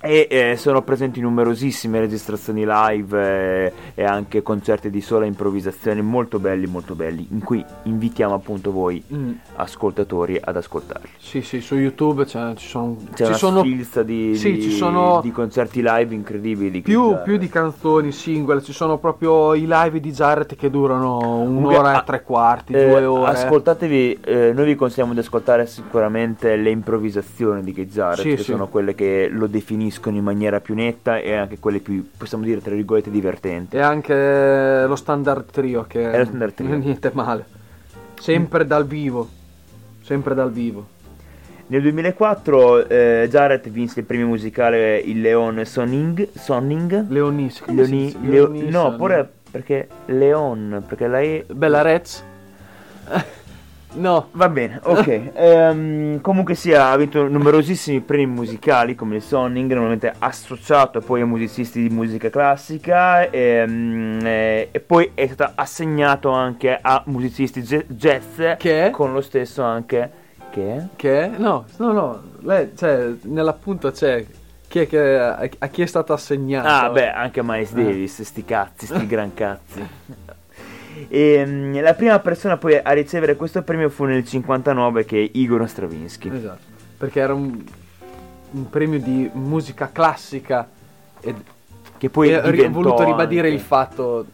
E 0.06 0.28
eh, 0.30 0.58
sono 0.58 0.82
presenti 0.82 1.22
numerosissime 1.22 2.01
registrazioni 2.01 2.66
live 2.68 3.66
eh, 3.68 3.72
e 3.95 4.04
anche 4.04 4.41
concerti 4.41 4.89
di 4.89 4.99
sola 4.99 5.24
improvvisazione 5.26 6.01
molto 6.01 6.39
belli, 6.39 6.66
molto 6.66 6.93
belli, 6.93 7.26
in 7.32 7.41
cui 7.41 7.64
invitiamo 7.84 8.34
appunto 8.34 8.74
voi 8.74 9.01
Mm, 9.14 9.32
ascoltatori 9.56 10.38
ad 10.43 10.58
ascoltarli. 10.58 11.08
sì, 11.18 11.41
sì, 11.41 11.62
su 11.62 11.76
YouTube 11.76 12.26
c'è- 12.26 12.54
ci 12.56 12.68
sono, 12.68 12.97
C'è 13.14 13.16
ci 13.16 13.24
una 13.30 13.38
sono 13.38 13.62
di, 13.62 14.36
sì, 14.36 14.51
di- 14.51 14.62
ci 14.62 14.72
sono- 14.72 15.22
di 15.22 15.32
concerti 15.32 15.82
live 15.82 16.14
incredibili. 16.14 16.82
più, 16.82 17.16
più 17.24 17.38
di 17.38 17.47
canzoni 17.47 18.12
singole, 18.12 18.62
ci 18.62 18.74
sono 18.74 18.97
proprio 18.97 19.54
i 19.54 19.66
live 19.66 20.01
di 20.01 20.12
Jarrett 20.12 20.56
che 20.58 20.70
durano 20.70 21.39
un'ora 21.39 22.01
e 22.01 22.04
tre 22.06 22.24
quarti, 22.24 22.74
Eh, 22.74 22.88
due 22.89 23.06
ore. 23.06 23.32
Ascoltatevi, 23.32 24.20
eh, 24.22 24.51
noi 24.54 24.66
vi 24.66 24.76
consigliamo 24.76 25.14
di 25.14 25.20
ascoltare 25.20 25.66
sicuramente 25.66 26.58
le 26.58 26.72
improvvisazioni 26.72 27.64
di 27.64 27.72
Keith 27.72 27.89
Jarrett, 27.93 28.20
Sì, 28.22 28.30
che 28.32 28.38
sì. 28.38 28.51
sono 28.51 28.68
quelle 28.68 28.93
che 28.95 29.30
lo 29.32 29.47
definiscono 29.47 29.91
in 30.18 30.24
maniera 30.24 30.60
più 30.60 30.76
netta 30.76 31.18
e 31.20 31.34
anche 31.34 31.60
quelle 31.60 31.80
più, 31.80 32.10
possiamo 32.18 32.44
dire, 32.44 32.62
tra 32.62 32.74
virgolette, 32.74 33.10
divertenti. 33.12 33.76
E 33.78 33.82
anche 33.82 34.86
lo 34.88 34.96
standard 34.96 35.46
trio 35.52 35.86
che 35.88 36.12
E 36.12 36.18
lo 36.20 36.26
standard 36.26 36.54
trio. 36.54 36.74
è 36.74 36.78
niente 36.78 37.12
male. 37.14 37.46
Sempre 38.20 38.66
dal 38.66 38.86
vivo. 38.86 39.28
Sempre 40.02 40.34
dal 40.36 40.52
vivo. 40.52 40.88
Nel 41.68 41.82
2004 41.82 42.89
eh, 42.89 43.28
Jarrett 43.30 43.70
vinse 43.70 44.02
il 44.02 44.06
premio 44.06 44.28
musicale 44.28 44.98
il 44.98 45.22
Leon 45.22 45.64
Sonning, 45.66 46.28
Sonning 46.34 47.06
Leonis. 47.10 47.64
Leoni-? 47.68 48.16
Leo- 48.22 48.50
no, 48.70 48.96
pure 48.96 49.28
perché 49.50 49.88
Leon, 50.08 50.84
perché 50.88 51.08
la 51.08 51.20
E 51.22 51.46
Bella 51.50 51.82
Rez. 51.82 52.24
No. 53.96 54.30
Va 54.32 54.50
bene, 54.50 54.80
ok. 54.84 55.32
Ehm, 55.36 56.22
comunque 56.22 56.56
sia, 56.56 56.89
ha 56.89 56.98
vinto 56.98 57.28
numerosissimi 57.28 58.00
premi 58.02 58.26
musicali 58.28 58.96
come 58.96 59.18
il 59.18 59.22
Sonning, 59.22 59.70
normalmente 59.72 60.14
associato 60.20 61.00
poi 61.00 61.22
a 61.22 61.26
musicisti 61.26 61.82
di 61.88 61.94
musica 61.94 62.30
classica 62.30 63.30
ehm, 63.30 64.20
eh, 64.24 64.68
e 64.72 64.80
poi 64.80 65.12
è 65.14 65.28
stato 65.28 65.54
assegnato 65.56 66.30
anche 66.30 66.78
a 66.82 67.02
musicisti 67.08 67.62
ja- 67.62 67.84
jazz 67.88 68.39
Che? 68.58 68.89
con 68.91 69.14
lo 69.14 69.22
stesso 69.22 69.64
anche 69.64 70.22
che 70.52 70.88
Che? 70.96 71.32
No, 71.38 71.66
no, 71.78 71.91
no. 71.91 72.22
Lei, 72.41 72.72
cioè, 72.76 73.12
nell'appunto 73.24 73.91
c'è. 73.91 74.24
Chi 74.68 74.80
è 74.80 74.88
che, 74.88 75.18
a, 75.20 75.48
a 75.60 75.68
chi 75.68 75.82
è 75.82 75.86
stato 75.86 76.14
assegnato? 76.14 76.68
Ah, 76.68 76.89
beh, 76.89 77.12
anche 77.12 77.41
Miles 77.44 77.72
Eh. 77.72 77.84
Davis, 77.84 78.22
sti 78.22 78.46
cazzi, 78.46 78.86
sti 78.86 79.08
gran 79.08 79.34
cazzi. 79.34 79.88
E, 81.08 81.80
la 81.82 81.94
prima 81.94 82.20
persona 82.20 82.58
poi 82.58 82.80
a 82.82 82.91
ricevere 82.91 83.36
questo 83.36 83.62
premio 83.62 83.89
fu 83.89 84.06
nel 84.06 84.26
59 84.26 85.06
che 85.06 85.24
è 85.24 85.30
Igor 85.34 85.68
Stravinsky. 85.68 86.36
Esatto. 86.36 86.72
perché 86.98 87.20
era 87.20 87.34
un, 87.34 87.62
un 88.52 88.70
premio 88.70 89.00
di 89.00 89.30
musica 89.34 89.89
classica 89.91 90.68
e, 91.20 91.36
che 91.98 92.10
poi 92.10 92.34
ho 92.34 92.70
voluto 92.70 93.04
ribadire 93.04 93.48
anche 93.48 93.60
il 93.60 93.62
fatto 93.62 94.26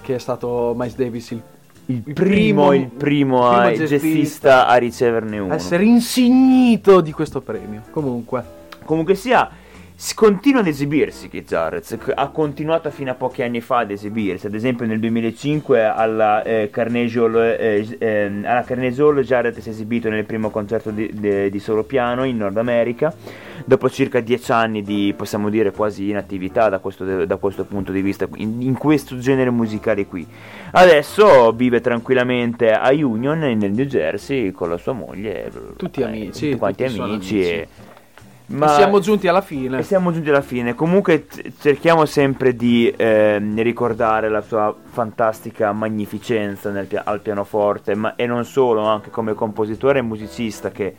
che 0.00 0.14
è 0.14 0.18
stato 0.18 0.74
Miles 0.76 0.96
Davis 0.96 1.30
il, 1.30 1.42
il 1.86 2.02
il 2.06 2.12
primo, 2.14 2.68
primo- 2.68 2.72
il 2.72 2.86
primo, 2.88 3.50
jazzista 3.50 3.96
jazzista 3.96 4.66
a 4.68 4.76
riceverne 4.76 5.38
uno. 5.38 5.54
essere 5.54 5.84
insignito 5.84 7.00
di 7.00 7.12
questo 7.12 7.40
premio. 7.40 7.82
Comunque, 7.90 8.58
Comunque 8.90 9.14
sia, 9.14 9.48
si 10.02 10.14
continua 10.14 10.62
ad 10.62 10.66
esibirsi 10.66 11.28
c- 11.98 12.12
ha 12.14 12.28
continuato 12.28 12.90
fino 12.90 13.10
a 13.10 13.14
pochi 13.14 13.42
anni 13.42 13.60
fa 13.60 13.80
ad 13.80 13.90
esibirsi, 13.90 14.46
ad 14.46 14.54
esempio 14.54 14.86
nel 14.86 14.98
2005 14.98 15.84
alla, 15.84 16.42
eh, 16.42 16.70
Carnegie 16.72 17.18
Hall, 17.20 17.36
eh, 17.36 17.86
ehm, 17.98 18.44
alla 18.46 18.62
Jarrett 19.20 19.58
si 19.58 19.68
è 19.68 19.72
esibito 19.72 20.08
nel 20.08 20.24
primo 20.24 20.48
concerto 20.48 20.90
di, 20.90 21.10
de- 21.12 21.50
di 21.50 21.58
solo 21.58 21.82
piano 21.82 22.24
in 22.24 22.38
Nord 22.38 22.56
America, 22.56 23.14
dopo 23.66 23.90
circa 23.90 24.20
dieci 24.20 24.50
anni 24.52 24.82
di, 24.82 25.12
possiamo 25.14 25.50
dire, 25.50 25.70
quasi 25.70 26.08
inattività 26.08 26.70
da 26.70 26.78
questo, 26.78 27.26
da 27.26 27.36
questo 27.36 27.64
punto 27.64 27.92
di 27.92 28.00
vista, 28.00 28.26
in, 28.36 28.62
in 28.62 28.78
questo 28.78 29.18
genere 29.18 29.50
musicale 29.50 30.06
qui. 30.06 30.26
Adesso 30.70 31.52
vive 31.52 31.82
tranquillamente 31.82 32.72
a 32.72 32.88
Union 32.90 33.38
nel 33.38 33.70
New 33.70 33.84
Jersey 33.84 34.50
con 34.50 34.70
la 34.70 34.78
sua 34.78 34.94
moglie, 34.94 35.50
Tutti 35.76 36.00
eh, 36.00 36.04
amici, 36.04 36.46
tutti 36.46 36.56
quanti 36.56 36.84
tutti 36.86 37.00
amici. 37.00 37.66
Amici. 38.50 38.72
e- 38.72 38.74
siamo 38.74 39.00
giunti 39.00 39.28
alla 39.28 39.40
fine. 39.40 39.78
e 39.78 39.82
siamo 39.82 40.12
giunti 40.12 40.28
alla 40.28 40.40
fine. 40.42 40.74
Comunque 40.74 41.26
cerchiamo 41.60 42.04
sempre 42.06 42.54
di 42.54 42.92
ehm, 42.96 43.62
ricordare 43.62 44.28
la 44.28 44.40
sua 44.40 44.74
fantastica 44.90 45.72
magnificenza 45.72 46.70
pia- 46.88 47.02
al 47.04 47.20
pianoforte, 47.20 47.94
ma 47.94 48.14
e 48.16 48.26
non 48.26 48.44
solo, 48.44 48.84
anche 48.84 49.10
come 49.10 49.34
compositore 49.34 50.00
e 50.00 50.02
musicista 50.02 50.70
che 50.70 50.94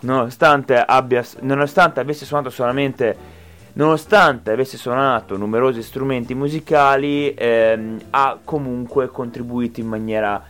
nonostante 0.00 0.76
abbia 0.76 1.24
nonostante 1.40 2.00
avesse 2.00 2.24
suonato 2.24 2.48
solamente 2.48 3.38
nonostante 3.72 4.50
avesse 4.50 4.76
suonato 4.76 5.36
numerosi 5.36 5.82
strumenti 5.82 6.34
musicali, 6.34 7.32
ehm, 7.34 7.98
ha 8.10 8.38
comunque 8.42 9.08
contribuito 9.08 9.80
in 9.80 9.86
maniera 9.86 10.42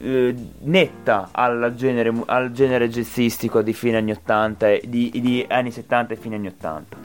eh, 0.00 0.34
netta 0.60 1.28
al 1.30 1.74
genere, 1.76 2.12
al 2.26 2.52
genere 2.52 2.88
jazzistico 2.88 3.62
di 3.62 3.72
fine 3.72 3.98
anni 3.98 4.12
80 4.12 4.68
e 4.68 4.82
di, 4.86 5.10
di 5.14 5.44
anni 5.48 5.70
70 5.70 6.14
e 6.14 6.16
fine 6.16 6.36
anni 6.36 6.46
80. 6.48 6.96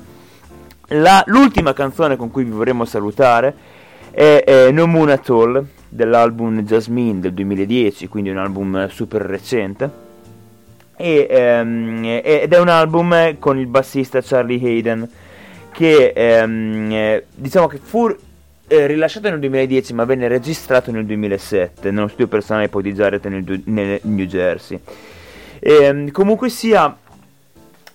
La- 0.90 1.24
l'ultima 1.28 1.74
canzone 1.74 2.16
con 2.16 2.32
cui 2.32 2.44
vi 2.44 2.52
vorremmo 2.52 2.86
salutare 2.86 3.54
è, 4.12 4.44
è 4.46 4.72
No 4.72 4.88
Moon 4.88 5.10
At 5.10 5.30
All 5.30 5.66
dell'album 5.90 6.62
Jasmine 6.62 7.20
del 7.20 7.34
2010, 7.34 8.08
quindi 8.08 8.30
un 8.30 8.38
album 8.38 8.88
super 8.88 9.22
recente. 9.22 10.04
E, 10.98 11.28
ehm, 11.30 12.22
ed 12.24 12.54
è 12.54 12.60
un 12.60 12.70
album 12.70 13.38
con 13.40 13.60
il 13.60 13.68
bassista 13.68 14.22
Charlie 14.22 14.66
Hayden 14.66 15.10
che 15.72 16.14
ehm, 16.16 16.90
eh, 16.90 17.26
diciamo 17.36 17.68
che 17.68 17.80
fu 17.84 18.16
eh, 18.68 18.88
rilasciato 18.88 19.30
nel 19.30 19.40
2010 19.40 19.94
ma 19.94 20.06
venne 20.06 20.28
registrato 20.28 20.92
nel 20.92 21.06
2007 21.06 21.92
nello 21.92 22.08
studio 22.08 22.28
personale 22.28 22.70
poi 22.70 22.84
di 22.84 22.94
Jarrett 22.94 23.28
nel, 23.28 23.62
nel 23.66 24.00
New 24.04 24.26
Jersey. 24.26 24.80
Ehm, 25.60 26.12
comunque 26.12 26.50
sia, 26.50 26.96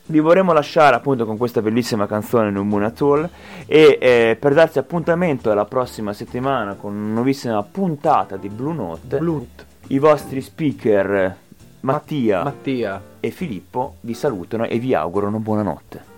vi 0.06 0.18
vorremmo 0.20 0.52
lasciare 0.52 0.96
appunto 0.96 1.24
con 1.26 1.36
questa 1.36 1.62
bellissima 1.62 2.06
canzone 2.06 2.50
No 2.50 2.64
Moon 2.64 2.84
At 2.84 3.00
All 3.00 3.28
e 3.66 3.98
eh, 4.00 4.36
per 4.38 4.54
darci 4.54 4.78
appuntamento 4.78 5.50
alla 5.50 5.64
prossima 5.64 6.12
settimana 6.12 6.74
con 6.74 6.94
una 6.94 7.14
nuovissima 7.14 7.62
puntata 7.62 8.36
di 8.36 8.48
Blue 8.48 8.74
Note, 8.74 9.18
Blunt. 9.18 9.66
i 9.88 9.98
vostri 9.98 10.40
speaker 10.40 11.36
Mattia 11.80 12.42
Mattia. 12.42 13.02
e 13.20 13.30
Filippo 13.30 13.96
vi 14.00 14.14
salutano 14.14 14.66
e 14.66 14.78
vi 14.78 14.94
augurano 14.94 15.38
buonanotte. 15.38 16.09